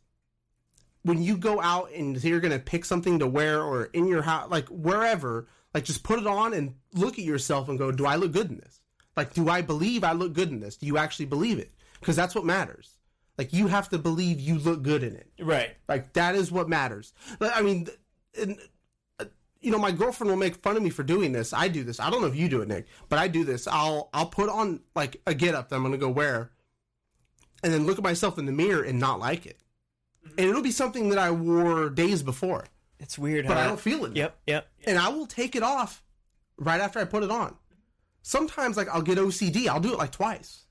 [1.03, 4.51] when you go out and you're gonna pick something to wear or in your house,
[4.51, 8.17] like wherever, like just put it on and look at yourself and go, do I
[8.17, 8.81] look good in this?
[9.17, 10.77] Like, do I believe I look good in this?
[10.77, 11.73] Do you actually believe it?
[11.99, 12.99] Because that's what matters.
[13.41, 15.31] Like you have to believe you look good in it.
[15.41, 15.75] Right.
[15.89, 17.15] Like that is what matters.
[17.39, 17.89] Like, I mean,
[18.39, 18.59] and,
[19.19, 19.25] uh,
[19.61, 21.53] you know, my girlfriend will make fun of me for doing this.
[21.55, 22.01] I do this.
[22.01, 23.67] I don't know if you do it, Nick, but I do this.
[23.67, 26.51] I'll I'll put on like a get up that I'm gonna go wear,
[27.63, 29.59] and then look at myself in the mirror and not like it,
[30.37, 32.67] and it'll be something that I wore days before,
[32.99, 33.47] It's weird.
[33.47, 34.17] but how I don't feel it.
[34.17, 34.37] Yep.
[34.47, 34.69] Yep.
[34.87, 36.03] and I will take it off
[36.59, 37.57] right after I put it on.
[38.23, 39.67] Sometimes, like I'll get OCD.
[39.69, 40.65] I'll do it like twice.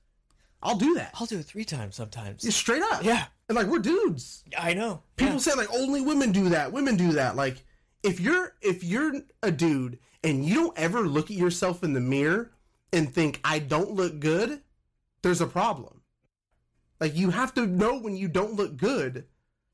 [0.62, 2.42] I'll do that I'll do it three times sometimes.
[2.42, 3.02] Just straight up.
[3.02, 3.26] Yeah.
[3.48, 4.44] and like we're dudes.
[4.58, 5.02] I know.
[5.16, 5.40] People Yeah.
[5.40, 6.70] say like only women do that.
[6.72, 7.34] Women do that.
[7.34, 7.64] Like
[8.02, 12.00] if you're if you're a dude and you don't ever look at yourself in the
[12.00, 12.52] mirror
[12.92, 14.60] and think I don't look good,
[15.22, 16.02] there's a problem.
[17.00, 19.24] Like you have to know when you don't look good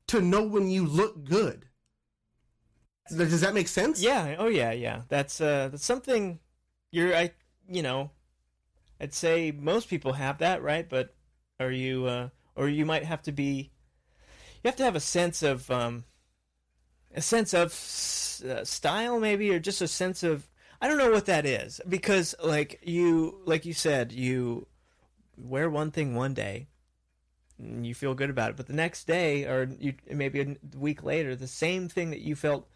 [0.07, 1.65] to know when you look good.
[3.09, 4.01] Does that make sense?
[4.01, 4.35] Yeah.
[4.37, 4.71] Oh yeah.
[4.71, 5.03] Yeah.
[5.07, 5.69] That's uh.
[5.71, 6.39] That's something.
[6.91, 7.15] You're.
[7.15, 7.31] I.
[7.69, 8.11] You know.
[8.99, 10.87] I'd say most people have that, right?
[10.87, 11.15] But
[11.59, 12.05] are you?
[12.05, 13.71] uh Or you might have to be.
[14.63, 16.03] You have to have a sense of um.
[17.15, 20.49] A sense of s- uh, style, maybe, or just a sense of.
[20.81, 24.67] I don't know what that is because, like you, like you said, you
[25.37, 26.67] wear one thing one day,
[27.59, 31.35] you feel good about it, but the next day, or you maybe a week later,
[31.35, 32.67] the same thing that you felt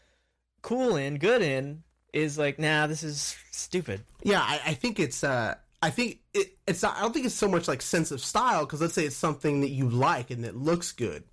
[0.61, 4.01] cool in, good in, is like, nah, this is stupid.
[4.23, 5.23] Yeah, I, I think it's.
[5.23, 6.83] uh I think it, it's.
[6.83, 9.15] Not, I don't think it's so much like sense of style because let's say it's
[9.15, 11.23] something that you like and that looks good.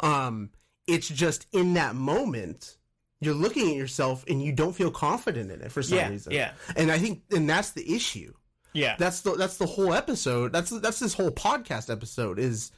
[0.00, 0.50] Um,
[0.86, 2.76] it's just in that moment
[3.20, 6.32] you're looking at yourself and you don't feel confident in it for some Yeah, reason.
[6.32, 6.52] yeah.
[6.76, 8.32] and I think and that's the issue.
[8.72, 8.94] Yeah.
[8.98, 10.52] That's the that's the whole episode.
[10.52, 12.70] That's that's this whole podcast episode is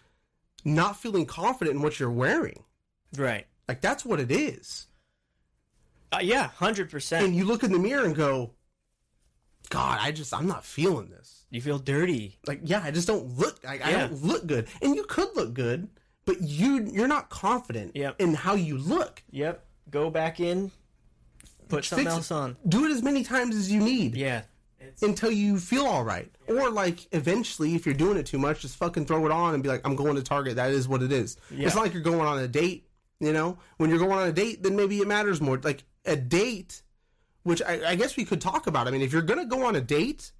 [0.64, 2.64] not feeling confident in what you're wearing.
[3.16, 3.46] right.
[3.68, 4.88] Like that's what it is.
[6.12, 7.24] Uh, yeah, hundred And percent.
[7.24, 8.50] And you look in the mirror and go,
[9.68, 11.44] God, I just I'm not feeling this.
[11.50, 12.38] You feel dirty.
[12.46, 14.06] like yeah i just don't look like i Yeah.
[14.06, 15.88] don't look good and you could look good
[16.24, 18.20] but you you're not confident Yep.
[18.20, 19.64] in how you look Yep.
[19.90, 20.70] Go back in.
[21.68, 22.16] Put something Fix it.
[22.18, 22.56] else on.
[22.68, 24.42] do it as many times as you need Yeah.
[25.02, 28.76] Until you feel all right or like eventually if you're doing it too much just
[28.76, 31.12] fucking throw it on and be like i'm going to target that is what it
[31.12, 31.66] is Yeah.
[31.66, 32.88] it's not like you're going on a date
[33.20, 36.16] you know when you're going on a date then maybe it matters more like a
[36.16, 36.82] date
[37.44, 39.76] which i, I guess we could talk about i mean if you're gonna go on
[39.76, 40.32] a date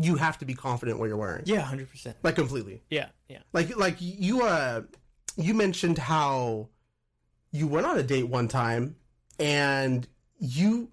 [0.00, 2.16] you have to be confident what you're wearing yeah, hundred percent.
[2.22, 3.08] like completely Yeah.
[3.28, 3.38] Yeah.
[3.52, 4.82] like like you uh
[5.38, 6.68] you mentioned how
[7.52, 8.96] you went on a date one time
[9.38, 10.06] and
[10.38, 10.90] you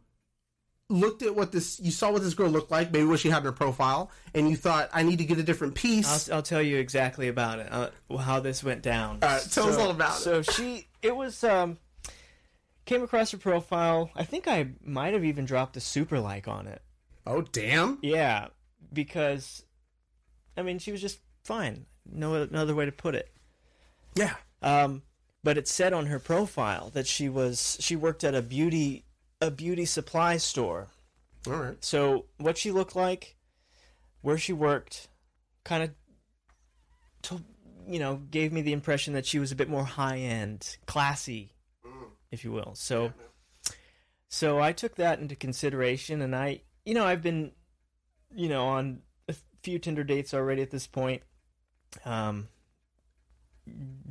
[0.93, 3.39] looked at what this you saw what this girl looked like maybe what she had
[3.39, 6.41] in her profile and you thought i need to get a different piece I'll, I'll
[6.43, 7.67] tell you exactly about it.
[7.71, 9.19] Uh, how this went down.
[9.23, 10.21] All right, tell us all about it.
[10.21, 11.77] So she, it was um,
[12.85, 14.11] came across her profile.
[14.15, 16.81] I think I might have even dropped a super like on it.
[17.25, 18.47] oh damn Yeah,
[18.91, 19.63] because
[20.55, 21.85] I mean she was just fine.
[22.05, 23.31] No another way to put it.
[24.15, 25.01] yeah Um,
[25.43, 29.05] but it said on her profile that she was she worked at a beauty
[29.43, 30.87] a beauty supply store.
[31.47, 33.35] all right So what she looked like,
[34.21, 35.09] where she worked,
[35.65, 35.89] kind of,
[37.23, 37.43] to,
[37.87, 41.51] you know, gave me the impression that she was a bit more high end, classy,
[42.31, 42.73] if you will.
[42.75, 43.13] So,
[44.29, 47.51] so I took that into consideration, and I, you know, I've been,
[48.33, 51.21] you know, on a few Tinder dates already at this point.
[52.05, 52.47] Um,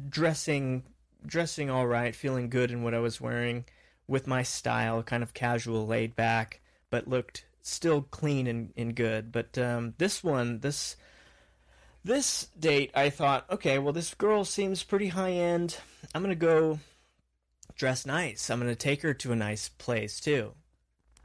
[0.09, 0.85] dressing,
[1.25, 3.65] dressing all right, feeling good in what I was wearing,
[4.07, 6.61] with my style, kind of casual, laid back,
[6.91, 9.33] but looked still clean and, and good.
[9.33, 10.97] But um, this one, this
[12.05, 15.79] this date, I thought, okay, well, this girl seems pretty high end.
[16.15, 16.81] I'm gonna go
[17.77, 18.51] dress nice.
[18.51, 20.53] I'm gonna take her to a nice place too.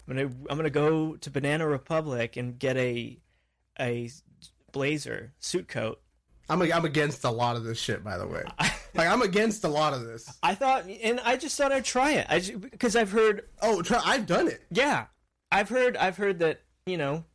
[0.08, 3.18] I'm gonna I'm gonna go to Banana Republic and get a
[3.80, 4.10] a
[4.72, 6.00] blazer suit coat.
[6.50, 8.44] I'm I'm against a lot of this shit, by the way.
[8.94, 10.32] like I'm against a lot of this.
[10.44, 12.28] I thought, and I just thought I'd try it.
[12.30, 14.64] I because I've heard, Oh, try, I've done it.
[14.72, 15.06] yeah,
[15.52, 17.26] I've heard, I've heard that you know,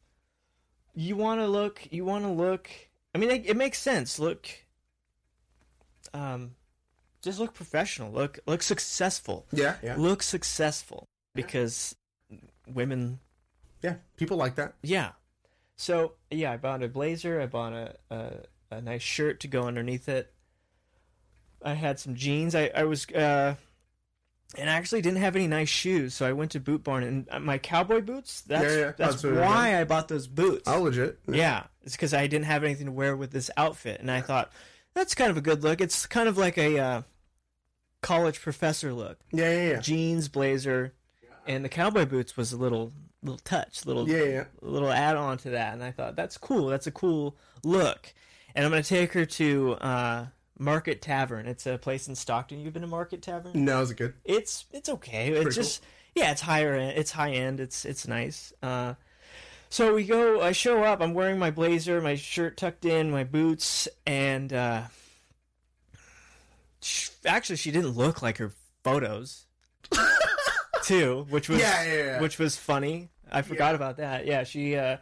[0.95, 2.69] you want to look, you want to look.
[3.15, 4.19] I mean, it, it makes sense.
[4.19, 4.49] Look,
[6.15, 6.53] um,
[7.23, 8.11] just look professional.
[8.13, 9.47] Look, look successful.
[9.53, 11.95] Yeah, yeah, Look successful because
[12.67, 13.19] women
[13.83, 13.97] yeah.
[14.17, 14.75] People like that.
[14.83, 15.11] Yeah.
[15.77, 17.41] So yeah, I bought a blazer.
[17.41, 18.33] I bought a, a
[18.71, 20.32] a nice shirt to go underneath it.
[21.65, 22.55] I had some jeans.
[22.55, 23.55] I I was uh,
[24.59, 27.29] and I actually didn't have any nice shoes, so I went to Boot Barn and
[27.31, 28.43] uh, my cowboy boots.
[28.43, 30.65] That's Yeah, yeah, that's that's why I bought those boots.
[30.67, 31.19] Oh, legit.
[31.27, 34.53] Yeah, it's because I didn't have anything to wear with this outfit, and I thought
[34.95, 35.81] that's kind of a good look.
[35.81, 37.03] It's kind of like a uh,
[38.03, 39.81] college professor look: Yeah, yeah, yeah.
[39.81, 40.93] jeans, blazer,
[41.47, 44.45] and the cowboy boots was a little little touch, little Yeah, yeah.
[44.61, 46.67] little add on to that, and I thought that's cool.
[46.67, 48.13] That's a cool look,
[48.55, 50.27] and I'm gonna take her to uh,
[50.63, 51.47] Market Tavern.
[51.47, 52.61] It's a place in Stockton.
[52.61, 53.53] You've been to Market Tavern?
[53.65, 54.15] No, is it good?
[54.25, 55.29] It's it's okay.
[55.33, 55.83] It's just
[56.15, 56.97] yeah, it's higher end.
[56.99, 57.61] It's high end.
[57.61, 58.53] It's it's nice.
[58.63, 58.95] Uh,
[59.69, 60.41] so we go.
[60.41, 61.01] I show up.
[61.01, 64.83] I'm wearing my blazer, my shirt tucked in, my boots, and uh,
[66.81, 68.53] sh actually, she didn't look like her
[68.85, 69.47] photos.
[70.85, 72.21] too, which was Yeah, yeah, yeah.
[72.21, 73.09] which was funny.
[73.31, 74.27] I forgot about that.
[74.27, 74.97] Yeah, she uh,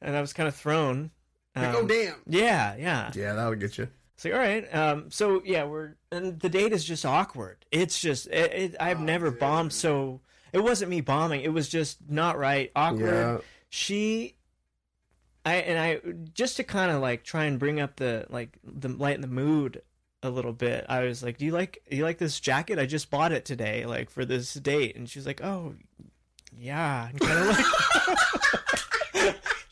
[0.00, 1.10] and I was kind of thrown.
[1.54, 2.16] Like, Um, oh, damn.
[2.26, 3.10] Yeah, yeah.
[3.14, 3.88] Yeah, that'll get you.
[4.16, 4.74] It's like, all right.
[4.74, 7.66] Um, so yeah, we're and the date is just awkward.
[7.70, 10.22] It's just it, it, I've never bombed so.
[10.54, 11.42] It wasn't me bombing.
[11.42, 12.72] It was just not right.
[12.74, 13.02] Awkward.
[13.02, 13.38] Yeah.
[13.68, 14.36] She,
[15.44, 16.00] I and I
[16.32, 19.82] just to kind of like try and bring up the like the lighten the mood
[20.22, 20.86] a little bit.
[20.88, 22.78] I was like, "Do you like do you like this jacket?
[22.78, 25.74] I just bought it today, like for this date." And she was like, "Oh,
[26.56, 28.80] yeah." And kind of like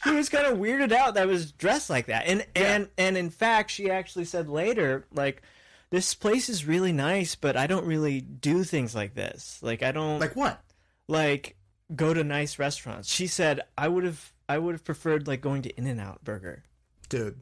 [0.04, 2.26] she was kind of weirded out that I was dressed like that.
[2.26, 5.42] And and and in fact, she actually said later, like,
[5.90, 9.58] this place is really nice, but I don't really do things like this.
[9.62, 10.60] Like, I don't Like what?
[11.08, 11.56] like
[11.94, 13.10] go to nice restaurants.
[13.10, 16.22] She said I would have I would have preferred like going to In and Out
[16.24, 16.64] Burger.
[17.08, 17.38] Dude,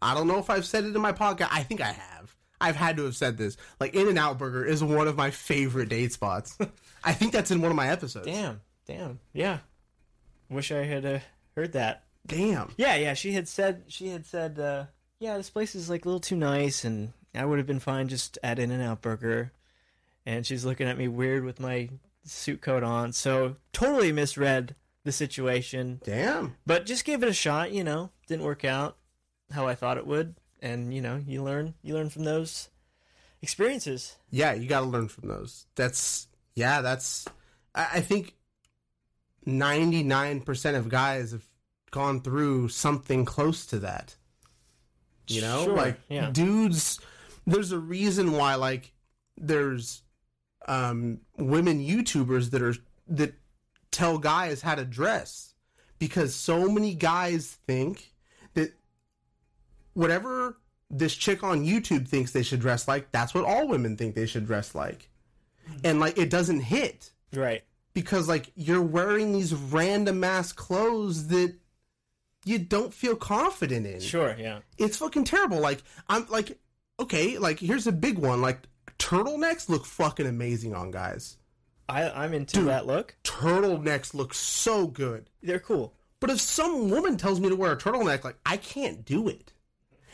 [0.00, 1.48] I don't know if I've said it in my podcast.
[1.50, 2.34] I think I have.
[2.62, 3.56] I've had to have said this.
[3.80, 6.58] Like, In and Out Burger is one of my favorite date spots.
[7.04, 8.26] I think that's in one of my episodes.
[8.26, 9.58] Damn, damn, yeah.
[10.50, 11.18] Wish I had uh,
[11.56, 12.04] heard that.
[12.26, 12.72] Damn.
[12.76, 13.14] Yeah, yeah.
[13.14, 14.84] She had said she had said, uh,
[15.18, 18.08] yeah, this place is like a little too nice, and I would have been fine
[18.08, 19.52] just at In and Out Burger.
[20.26, 21.88] And she's looking at me weird with my
[22.24, 26.00] suit coat on, so totally misread the situation.
[26.04, 26.56] Damn.
[26.66, 27.72] But just gave it a shot.
[27.72, 28.96] You know, didn't work out
[29.50, 32.68] how I thought it would, and you know, you learn you learn from those
[33.42, 34.16] experiences.
[34.30, 35.66] Yeah, you got to learn from those.
[35.74, 36.82] That's yeah.
[36.82, 37.26] That's
[37.74, 38.34] I, I think
[39.46, 41.44] ninety nine percent of guys have
[41.90, 44.14] gone through something close to that.
[45.26, 46.30] You know, Sure, like yeah.
[46.30, 47.00] dudes.
[47.46, 48.92] There's a reason why like
[49.36, 50.02] there's
[50.68, 52.74] um women YouTubers that are
[53.08, 53.34] that
[53.90, 55.54] tell guys how to dress
[55.98, 58.12] because so many guys think
[58.54, 58.72] that
[59.94, 60.58] whatever
[60.90, 64.26] this chick on YouTube thinks they should dress like, that's what all women think they
[64.26, 65.08] should dress like.
[65.84, 67.62] And like it doesn't hit Right.
[67.92, 71.54] Because like you're wearing these random ass clothes that
[72.44, 74.00] you don't feel confident in.
[74.00, 74.34] Sure.
[74.38, 74.60] Yeah.
[74.78, 75.60] It's fucking terrible.
[75.60, 76.58] Like I'm like
[76.98, 78.40] okay, like here's a big one.
[78.42, 78.62] Like
[78.98, 81.36] turtlenecks look fucking amazing on guys.
[81.88, 83.16] I I'm into that look.
[83.24, 85.28] Turtlenecks look so good.
[85.42, 85.94] They're cool.
[86.20, 89.52] But if some woman tells me to wear a turtleneck, like I can't do it.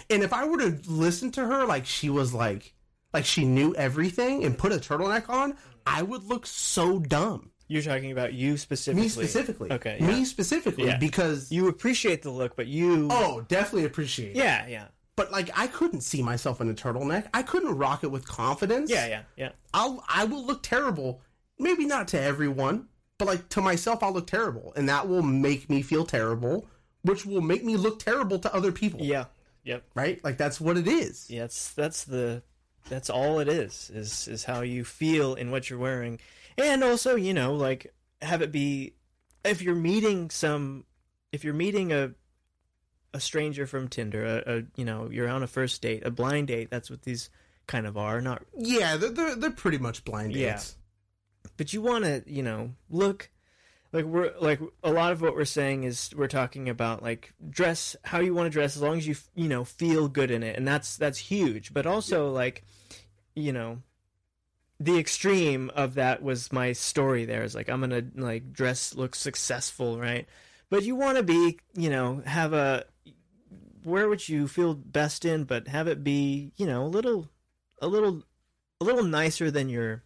[0.08, 2.74] And if I were to listen to her like she was like
[3.12, 7.50] like she knew everything and put a turtleneck on, I would look so dumb.
[7.68, 9.02] You're talking about you specifically.
[9.02, 9.72] Me specifically.
[9.72, 9.96] Okay.
[10.00, 10.06] Yeah.
[10.06, 10.98] Me specifically Yeah.
[10.98, 13.08] because You appreciate the look, but you.
[13.10, 14.36] oh, definitely appreciate it.
[14.36, 14.66] Yeah.
[14.68, 14.84] Yeah.
[15.16, 17.26] But like I couldn't see myself in a turtleneck.
[17.34, 18.90] I couldn't rock it with confidence.
[18.90, 19.06] Yeah.
[19.06, 19.22] Yeah.
[19.36, 19.48] Yeah.
[19.74, 21.20] I'll I will look terrible.
[21.58, 22.86] Maybe not to everyone,
[23.18, 26.68] but like to myself I'll look terrible and that will make me feel terrible,
[27.02, 29.00] which will make me look terrible to other people.
[29.00, 29.24] Yeah.
[29.64, 29.82] Yep.
[29.94, 30.22] Right?
[30.22, 31.28] Like that's what it is.
[31.30, 31.40] Yeah.
[31.40, 32.42] That's that's the
[32.88, 36.20] that's all it is is is how you feel in what you're wearing,
[36.58, 38.94] and also you know like have it be
[39.44, 40.84] if you're meeting some
[41.32, 42.12] if you're meeting a
[43.14, 46.48] a stranger from Tinder, a, a you know you're on a first date, a blind
[46.48, 46.70] date.
[46.70, 47.30] That's what these
[47.66, 48.20] kind of are.
[48.20, 50.40] Not Yeah, they're they're, they're pretty much blind dates.
[50.40, 50.52] Yeah.
[50.52, 50.76] dates.
[51.56, 53.30] but you want to you know look
[53.92, 57.96] like we're like a lot of what we're saying is we're talking about like dress
[58.04, 60.56] how you want to dress as long as you you know feel good in it
[60.56, 62.64] and that's that's huge but also like
[63.34, 63.78] you know
[64.78, 67.42] the extreme of that was my story there.
[67.42, 70.26] Is like i'm gonna like dress look successful right?
[70.68, 72.84] But you want to be you know have a
[73.82, 77.28] where would you feel best in but have it be you know a little
[77.80, 78.22] a little
[78.80, 80.02] a little nicer than your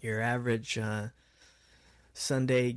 [0.00, 1.08] your average uh
[2.12, 2.76] sunday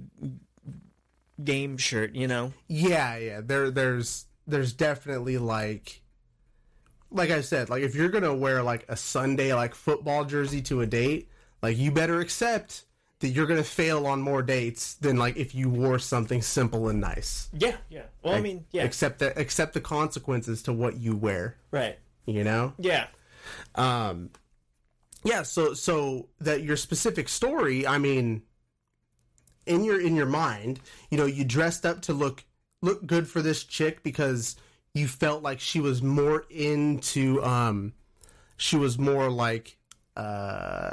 [1.44, 2.54] game shirt you know?
[2.68, 3.42] Yeah, yeah.
[3.44, 6.02] There, there's, there's definitely like,
[7.12, 10.82] like I said, like if you're gonna wear like a Sunday like football jersey to
[10.82, 11.30] a date,
[11.62, 12.86] like you better accept
[13.20, 17.02] that you're gonna fail on more dates than like if you wore something simple and
[17.02, 17.50] nice.
[17.52, 21.58] yeah yeah well i mean yeah Accept the accept the consequences to what you wear.
[21.72, 22.74] right You know.
[22.80, 23.08] yeah
[23.76, 24.30] Um,
[25.26, 25.42] yeah.
[25.44, 28.44] So so that your specific story, I mean,
[29.66, 30.80] in your in your mind,
[31.10, 32.46] you know, you dressed up to look
[32.82, 34.56] look good for this chick because
[34.94, 37.94] you felt like she was more into um,
[38.58, 39.78] she was more like
[40.18, 40.92] uh,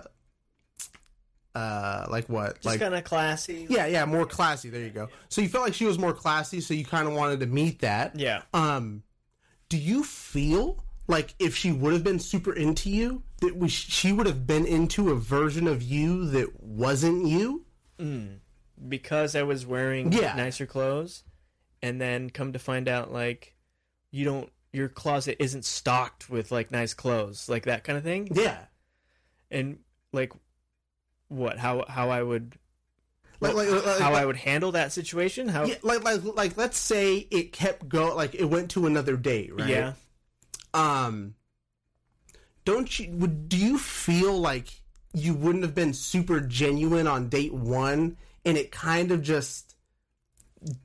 [1.55, 2.81] uh, like what just like.
[2.81, 4.69] kind of classy yeah, yeah, more classy.
[4.69, 5.09] There you go.
[5.29, 7.81] So you felt like she was more classy, so you kind of wanted to meet
[7.81, 8.19] that.
[8.19, 9.03] yeah Um,
[9.69, 14.13] do you feel like if she would have been super into you, that we, she
[14.13, 17.65] would have been into a version of you that wasn't you?
[18.89, 20.35] because I was wearing Yeah.
[20.37, 21.25] nicer clothes,
[21.83, 23.55] and then come to find out like
[24.17, 28.29] you don't your closet isn't stocked with like nice clothes, like that kind of thing,
[28.33, 28.59] Yeah.
[29.51, 29.79] and
[30.13, 30.33] like
[31.29, 32.57] what how how I would
[33.41, 36.79] Like, like, like, how I would handle that situation, how yeah, like, like, like, let's
[36.79, 39.69] say it kept going, like it went to another date, right?
[39.69, 39.93] yeah
[40.73, 41.35] Um,
[42.65, 43.11] don't you?
[43.13, 44.69] Would do you feel like
[45.15, 49.75] you wouldn't have been super genuine on date one, and it kind of just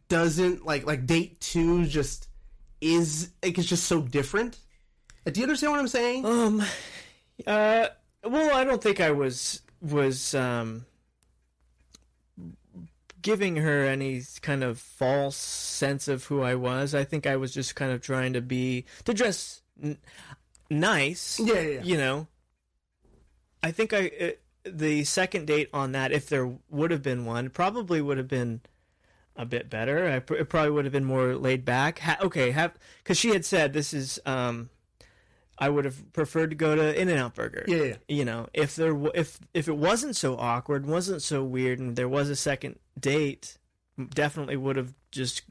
[0.09, 2.27] doesn't like like date two just
[2.81, 4.59] is like it's just so different.
[5.25, 6.25] Do you understand what I'm saying?
[6.25, 6.63] Um,
[7.45, 7.87] uh,
[8.23, 10.85] well, I don't think I was was um
[13.21, 16.95] giving her any kind of false sense of who I was.
[16.95, 19.97] I think I was just kind of trying to be to dress n-
[20.69, 21.39] nice.
[21.39, 21.81] Yeah, yeah, yeah.
[21.83, 22.27] You know,
[23.61, 24.29] I think I uh,
[24.65, 28.61] the second date on that, if there would have been one, probably would have been
[29.35, 30.07] a bit better.
[30.09, 31.99] I pr- it probably would have been more laid back.
[31.99, 32.73] Ha- okay, have
[33.03, 34.69] because she had said this is um,
[35.57, 37.63] I would have preferred to go to In and Out Burger.
[37.67, 37.95] Yeah, yeah.
[38.07, 41.95] You know, if there w- if if it wasn't so awkward, wasn't so weird, and
[41.95, 43.57] there was a second date,
[44.13, 45.43] definitely would have just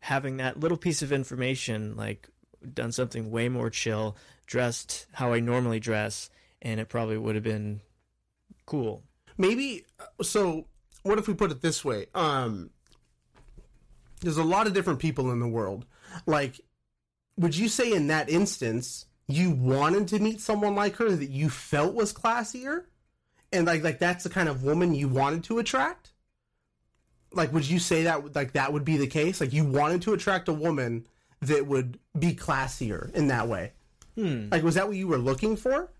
[0.00, 2.28] having that little piece of information, like
[2.74, 4.16] done something way more chill,
[4.46, 6.28] dressed how I normally dress,
[6.60, 7.80] and it probably would have been
[8.66, 9.02] cool.
[9.36, 9.84] maybe
[10.22, 10.66] so
[11.02, 12.70] what if we put it this way um
[14.22, 15.84] there's a lot of different people in the world
[16.26, 16.60] like
[17.36, 21.48] would you say in that instance you wanted to meet someone like her that you
[21.48, 22.84] felt was classier
[23.52, 26.12] and like like that's the kind of woman you wanted to attract
[27.32, 30.12] like would you say that like that would be the case like you wanted to
[30.12, 31.06] attract a woman
[31.40, 33.72] that would be classier in that way
[34.16, 34.48] hmm.
[34.50, 35.90] like was that what you were looking for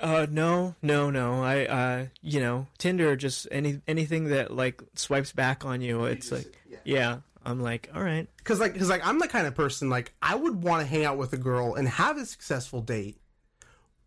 [0.00, 1.42] Uh, no, no, no.
[1.42, 6.04] I, uh, you know, Tinder just any anything that like swipes back on you.
[6.04, 7.18] It's like, yeah.
[7.44, 8.28] I'm like, all right.
[8.44, 11.04] Cause like, cause like, I'm the kind of person like I would want to hang
[11.04, 13.18] out with a girl and have a successful date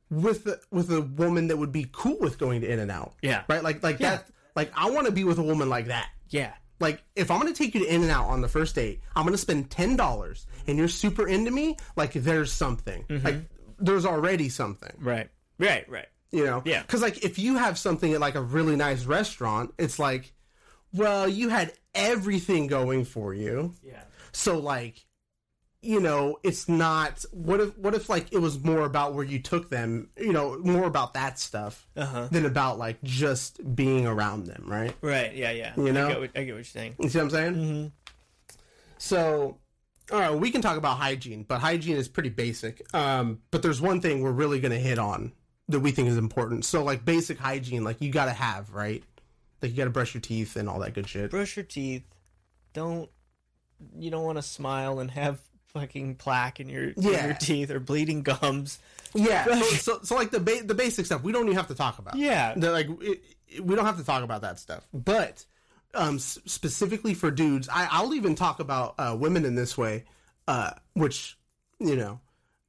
[0.10, 3.14] with a, with a woman that would be cool with going to In and Out.
[3.22, 3.44] Yeah.
[3.48, 3.64] right.
[3.64, 4.18] Like like Yeah.
[4.18, 4.28] that.
[4.56, 6.10] Like I want to be with a woman like that.
[6.30, 9.02] Yeah, Like if I'm gonna take you to In and Out on the first date,
[9.16, 11.78] I'm gonna spend ten dollars, and you're super into me.
[11.96, 13.04] Like there's something.
[13.10, 13.26] Mm-hmm.
[13.26, 13.36] Like
[13.80, 14.92] there's already something.
[15.00, 15.30] right,
[15.60, 16.08] right, right.
[16.32, 16.62] You know?
[16.66, 16.82] Yeah.
[16.82, 20.34] Because like if you have something at like a really nice restaurant, it's like,
[20.94, 23.74] well, you had everything going for you.
[23.84, 25.06] Yeah, So like,
[25.82, 27.26] you know, it's not.
[27.32, 30.10] What if what if like it was more about where you took them?
[30.18, 32.30] You know, more about that stuff Uh-huh.
[32.32, 34.96] than about like just being around them, right?
[35.02, 35.36] right.
[35.36, 35.74] Yeah, yeah.
[35.76, 36.06] You know?
[36.06, 36.96] I get what, I get what you're saying.
[37.00, 37.54] You see what I'm saying?
[37.56, 37.88] Mm-hmm.
[38.98, 39.58] So,
[40.12, 42.82] all right, we can talk about hygiene, but hygiene is pretty basic.
[42.94, 45.34] Um, but there's one thing we're really going to hit on
[45.70, 46.66] that we think is important.
[46.66, 49.04] So, like basic hygiene, like you got to have, right?
[49.64, 51.32] Like you got to brush your teeth and all that good shit.
[51.32, 52.04] Brush your teeth.
[52.74, 53.10] Don't
[53.98, 55.40] you don't want to smile and have
[55.74, 58.78] fucking plaque in your in your teeth or bleeding gums.
[59.16, 59.46] Yeah.
[59.46, 61.98] So, so, so like the ba- the basic stuff, we don't even have to talk
[62.00, 62.16] about.
[62.16, 62.54] Yeah.
[62.58, 64.88] Like it, it- we don't have to talk about that stuff.
[64.94, 65.46] But
[65.94, 70.06] um, s- specifically for dudes, I, I'll even talk about uh, women in this way,
[70.48, 71.38] uh, which
[71.80, 72.20] you know,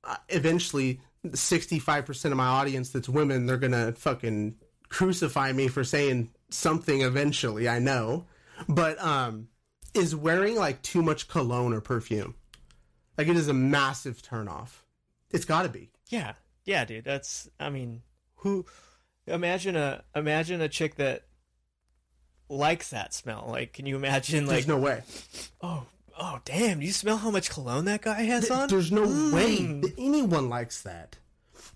[0.05, 1.01] uh, eventually
[1.32, 4.57] sixty five percent of my audience that's women, they're gonna fucking
[4.90, 7.68] crucify me for saying something eventually.
[7.68, 8.26] I know,
[8.68, 9.49] but um,
[9.95, 12.34] is wearing like too much cologne or perfume.
[13.18, 14.70] Like it is a massive turnoff.
[15.30, 15.90] It's got to be.
[16.09, 16.34] Yeah,
[16.64, 17.05] yeah, dude.
[17.05, 18.03] That's I mean,
[18.36, 18.64] who
[19.26, 21.24] imagine a imagine a chick that
[22.49, 23.47] likes that smell.
[23.49, 24.47] Like, can you imagine?
[24.47, 25.03] Like, there's no way.
[25.62, 25.86] oh,
[26.18, 26.80] oh, damn!
[26.80, 28.68] Do you smell how much cologne that guy has on?
[28.68, 29.82] There's no way Mm.
[29.82, 31.16] that anyone likes that.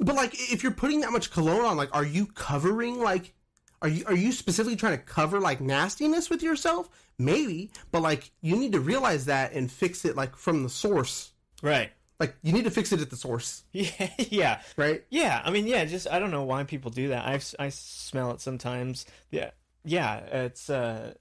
[0.00, 3.34] But like, if you're putting that much cologne on, like, are you covering like?
[3.80, 6.88] Are you are you specifically trying to cover like nastiness with yourself?
[7.18, 11.32] Maybe, but like you need to realize that and fix it like from the source.
[11.62, 11.90] Right.
[12.20, 15.04] Like you need to fix it at the source, Yeah, yeah, right?
[15.08, 15.40] yeah.
[15.44, 15.84] I mean, yeah.
[15.84, 17.24] Just I don't know why people do that.
[17.24, 19.06] I I smell it sometimes.
[19.30, 19.50] Yeah,
[19.84, 20.16] yeah.
[20.16, 21.14] It's uh,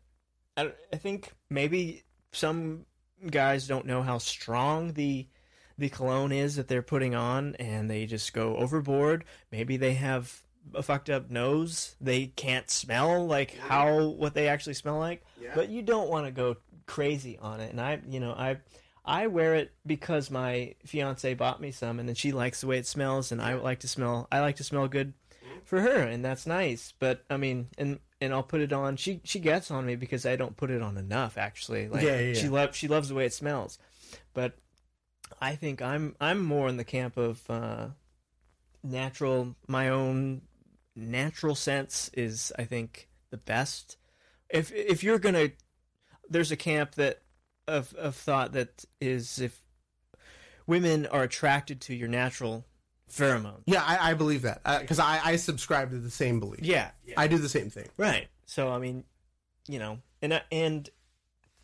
[0.56, 2.86] I I think maybe some
[3.30, 5.28] guys don't know how strong the
[5.78, 9.24] the cologne is that they're putting on, and they just go overboard.
[9.52, 10.42] Maybe they have
[10.74, 11.96] a fucked up nose.
[12.02, 15.24] They can't smell like how what they actually smell like.
[15.42, 15.52] Yeah.
[15.56, 17.72] But you don't want to go crazy on it.
[17.72, 18.58] And I, you know, I
[19.06, 22.78] I wear it because my fiance bought me some, and then she likes the way
[22.78, 24.28] it smells, and I like to smell.
[24.32, 25.14] I like to smell good
[25.64, 26.94] for her, and that's nice.
[27.00, 28.98] But I mean, and and I'll put it on.
[28.98, 31.38] She she gets on me because I don't put it on enough.
[31.38, 32.52] Actually, like Yeah, yeah, she yeah.
[32.52, 33.80] loves she loves the way it smells.
[34.34, 34.58] But
[35.40, 37.88] I think I'm I'm more in the camp of uh,
[38.84, 39.56] natural.
[39.68, 40.42] My own
[40.98, 43.98] natural sense is, I think, the best.
[44.50, 45.52] If if you're gonna,
[46.30, 47.22] there's a camp that
[47.68, 49.62] of of thought that is if
[50.66, 52.66] women are attracted to your natural
[53.12, 53.62] pheromone.
[53.66, 56.62] Yeah, I, I believe that because I, I subscribe to the same belief.
[56.62, 57.88] Yeah, I do the same thing.
[57.98, 58.28] Right.
[58.46, 59.04] So I mean,
[59.68, 60.90] you know, and I, and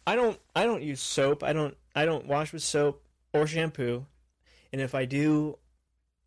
[0.05, 1.43] I don't I don't use soap.
[1.43, 3.03] I don't I don't wash with soap
[3.33, 4.05] or shampoo.
[4.71, 5.59] And if I do,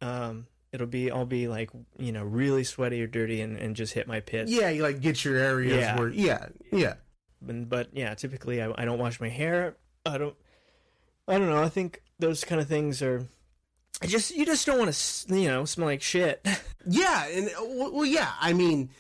[0.01, 3.93] um, it'll be I'll be like you know really sweaty or dirty and, and just
[3.95, 4.51] hit my pits.
[4.51, 5.99] Yeah, you like get your areas Yeah.
[5.99, 6.95] where yeah yeah.
[7.47, 9.77] And, but yeah, typically I, I don't wash my hair.
[10.05, 10.35] I don't.
[11.29, 11.63] I don't know.
[11.63, 13.27] I think those kind of things are.
[14.03, 16.47] I just you just don't want to you know smell like shit.
[16.89, 18.31] Yeah, and uh, well, yeah.
[18.41, 18.91] I mean,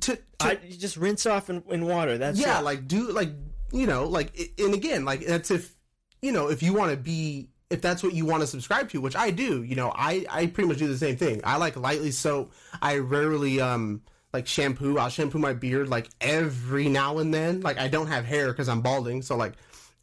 [0.00, 2.18] to, to I just rinse off in, in water.
[2.18, 2.64] That's yeah, it.
[2.64, 3.30] like do like
[3.72, 5.74] you know, like and again, like that's if
[6.20, 9.00] you know if you want to be if that's what you want to subscribe to,
[9.00, 9.62] which I do.
[9.62, 11.40] You know, I I pretty much do the same thing.
[11.44, 12.52] I like lightly soap.
[12.82, 14.02] I rarely um
[14.32, 14.98] like shampoo.
[14.98, 17.60] I'll shampoo my beard like every now and then.
[17.60, 19.54] Like I don't have hair because I'm balding, so like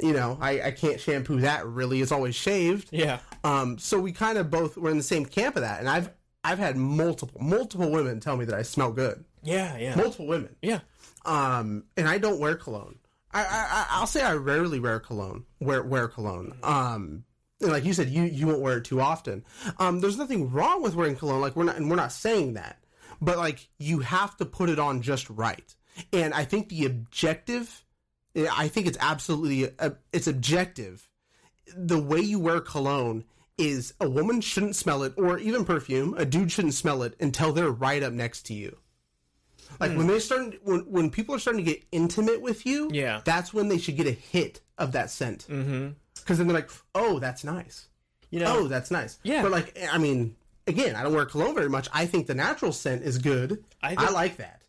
[0.01, 2.01] you know I I can't shampoo that really.
[2.01, 2.89] It's always shaved.
[2.91, 3.19] yeah.
[3.43, 6.09] Um, so we kind of both were in the same camp of that, and I've
[6.43, 9.23] I've had multiple multiple women tell me that I smell good.
[9.43, 9.77] Yeah.
[9.77, 9.95] Yeah.
[9.95, 10.55] Multiple women.
[10.61, 10.79] Yeah.
[11.25, 12.99] Um, and I don't wear cologne.
[13.33, 15.45] I, I I- I'll say I rarely wear cologne.
[15.59, 16.53] Wear wear cologne.
[16.63, 17.23] Um,
[17.61, 19.43] and like you said, you you won't wear it too often.
[19.79, 21.41] Um, there's nothing wrong with wearing cologne.
[21.41, 22.83] Like we're not, and we're not saying that,
[23.21, 25.73] but like you have to put it on just right.
[26.13, 27.83] And I think the objective,
[28.35, 31.09] I think it's absolutely uh, it's objective.
[31.75, 33.23] The way you wear cologne
[33.57, 36.13] is a woman shouldn't smell it, or even perfume.
[36.17, 38.77] A dude shouldn't smell it until they're right up next to you.
[39.79, 43.21] Like when they start when when people are starting to get intimate with you, Yeah.
[43.25, 45.45] that's when they should get a hit of that scent.
[45.49, 45.89] Mm-hmm.
[46.27, 47.87] Because then they're like, "Oh, that's nice.
[48.31, 48.57] You know.
[48.57, 49.43] Oh, that's nice." Yeah.
[49.43, 50.35] But like, I mean,
[50.67, 51.87] again, I don't wear cologne very much.
[51.93, 53.63] I think the natural scent is good.
[53.81, 54.61] I I, like that.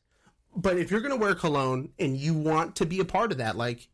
[0.55, 3.57] But if you're gonna wear cologne and you want to be a part of that,
[3.57, 3.89] like,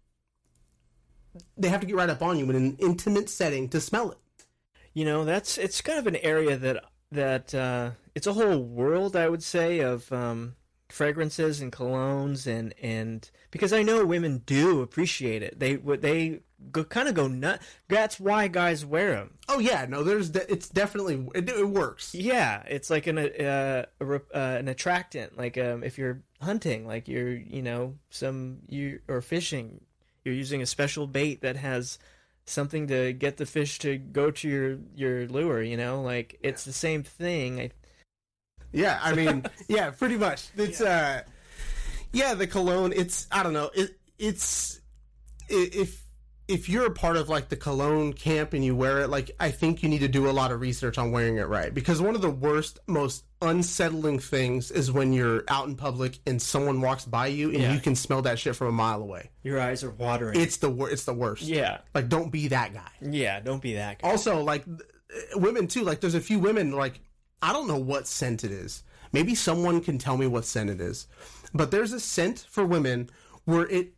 [1.56, 4.18] they have to get right up on you in an intimate setting to smell it.
[4.92, 9.16] you know that's it's kind of an area that that uh, it's a whole world
[9.16, 10.54] i would say of um,
[10.88, 16.40] fragrances and colognes and and because i know women do appreciate it they what they
[16.72, 20.50] go, kind of go nut that's why guys wear them Oh yeah, no, there's de-
[20.50, 22.14] it's definitely it, it works.
[22.14, 27.08] yeah it's like an uh, a, uh, an attractant like um, if you're hunting like
[27.08, 29.80] you're you know some you or fishing
[30.24, 31.98] you're using a special bait that has
[32.46, 36.64] something to get the fish to go to your your lure you know like it's
[36.64, 37.70] the same thing I,
[38.72, 40.48] Yeah, I mean, yeah, pretty much.
[40.56, 41.22] It's uh,
[42.12, 42.92] yeah, the cologne.
[42.94, 43.70] It's I don't know.
[43.74, 44.80] It it's
[45.48, 46.03] if
[46.46, 49.50] if you're a part of like the cologne camp and you wear it, like I
[49.50, 52.14] think you need to do a lot of research on wearing it right because one
[52.14, 57.04] of the worst, most unsettling things is when you're out in public and someone walks
[57.04, 57.72] by you and Yeah.
[57.72, 59.30] you can smell that shit from a mile away.
[59.42, 61.42] your eyes are watering It's the wor- It's the worst.
[61.42, 62.90] yeah Like, don't be that guy.
[63.00, 64.80] yeah don't be that guy Also, like th-
[65.34, 65.82] uh, women too.
[65.82, 66.72] Like, there's a few women.
[66.72, 67.00] Like,
[67.40, 68.82] I don't know what scent it is.
[69.12, 71.06] Maybe someone can tell me what scent it is.
[71.52, 73.10] But there's a scent for women
[73.44, 73.92] where it.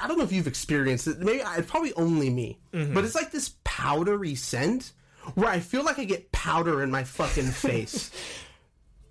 [0.00, 1.18] I don't know if you've experienced it.
[1.18, 2.58] Maybe it's probably only me.
[2.72, 2.94] Mm-hmm.
[2.94, 4.92] But it's like this powdery scent
[5.34, 8.10] where I feel like I get powder in my fucking face.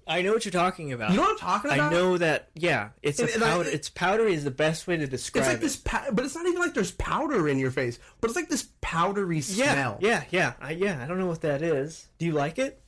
[0.10, 1.10] I know what you're talking about.
[1.12, 1.92] You know what I'm talking about?
[1.92, 2.48] I know that.
[2.56, 3.70] Yeah, it's And- a and I- powder.
[3.70, 5.62] it's powdery is the best way to describe It's like it.
[5.62, 8.00] this, pow- but it's not even like there's powder in your face.
[8.22, 9.98] But it's like this powdery yeah, smell.
[10.00, 11.04] yeah, yeah, I, yeah.
[11.04, 12.08] I don't know what that is.
[12.20, 12.82] Do you like it?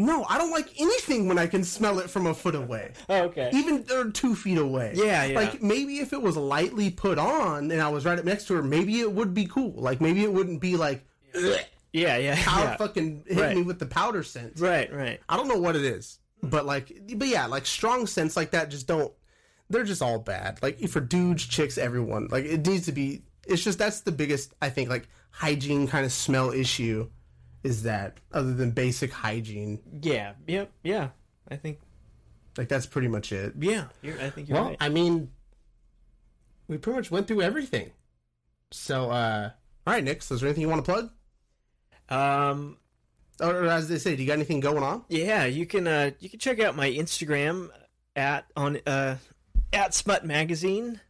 [0.00, 2.92] No, I don't like anything when I can smell it from a foot away.
[3.08, 3.50] Oh, okay.
[3.52, 4.92] even or two feet away.
[4.94, 5.38] Yeah, yeah.
[5.38, 8.54] Like maybe if it was lightly put on and I was right up next to
[8.54, 9.72] her, maybe it would be cool.
[9.76, 11.58] Like maybe it wouldn't be like "Ugh,
[11.92, 12.76] yeah, yeah, how yeah.
[12.76, 13.56] fucking hit Right.
[13.56, 14.60] me with the powder scent.
[14.60, 15.20] Right, right.
[15.28, 18.70] I don't know what it is, but like, but yeah, like strong scents like that
[18.70, 19.12] just don't.
[19.68, 20.60] They're just all bad.
[20.62, 22.28] Like for dudes, chicks, everyone.
[22.30, 23.22] Like it needs to be.
[23.48, 27.10] It's just that's the biggest I think like hygiene kind of smell issue.
[27.64, 29.80] Is that other than basic hygiene?
[30.02, 31.10] Yeah, yep, yeah.
[31.50, 31.78] I think.
[32.56, 33.54] Like that's pretty much it.
[33.58, 34.76] Yeah, you're, I think you're Well, right.
[34.80, 35.30] I mean,
[36.68, 37.92] we pretty much went through everything.
[38.70, 39.50] So, uh,
[39.86, 40.22] all right, Nick.
[40.22, 41.10] So, is there anything you want to plug?
[42.10, 42.78] Um,
[43.40, 45.04] Or, or as they say, do you got anything going on?
[45.08, 47.70] yeah, you can uh, you can check out my Instagram
[48.16, 49.16] at on uh
[49.72, 51.00] at Smut Magazine,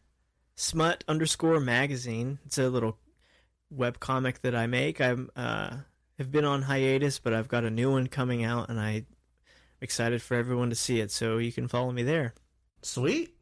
[0.55, 2.37] Smut underscore Magazine.
[2.45, 2.97] It's a little
[3.71, 5.01] web comic that I make.
[5.01, 5.77] I'm uh
[6.19, 9.07] have been on hiatus, but I've got a new one coming out, and I'm
[9.81, 11.09] excited for everyone to see it.
[11.11, 12.33] So you can follow me there.
[12.83, 13.33] Sweet.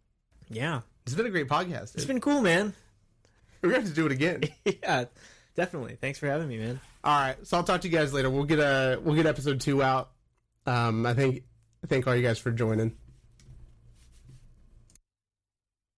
[0.49, 1.95] Yeah, It's been a great podcast.
[1.95, 2.73] It's been cool, man.
[3.61, 4.43] We're gonna have to do it again.
[4.65, 5.05] yeah,
[5.55, 5.97] definitely.
[5.99, 6.79] Thanks for having me, man.
[7.03, 7.35] all right.
[7.45, 8.29] So I'll talk to you guys later.
[8.29, 10.11] We'll get a we'll get episode two out.
[10.65, 11.43] Um, I think
[11.87, 12.95] thank all you guys for joining.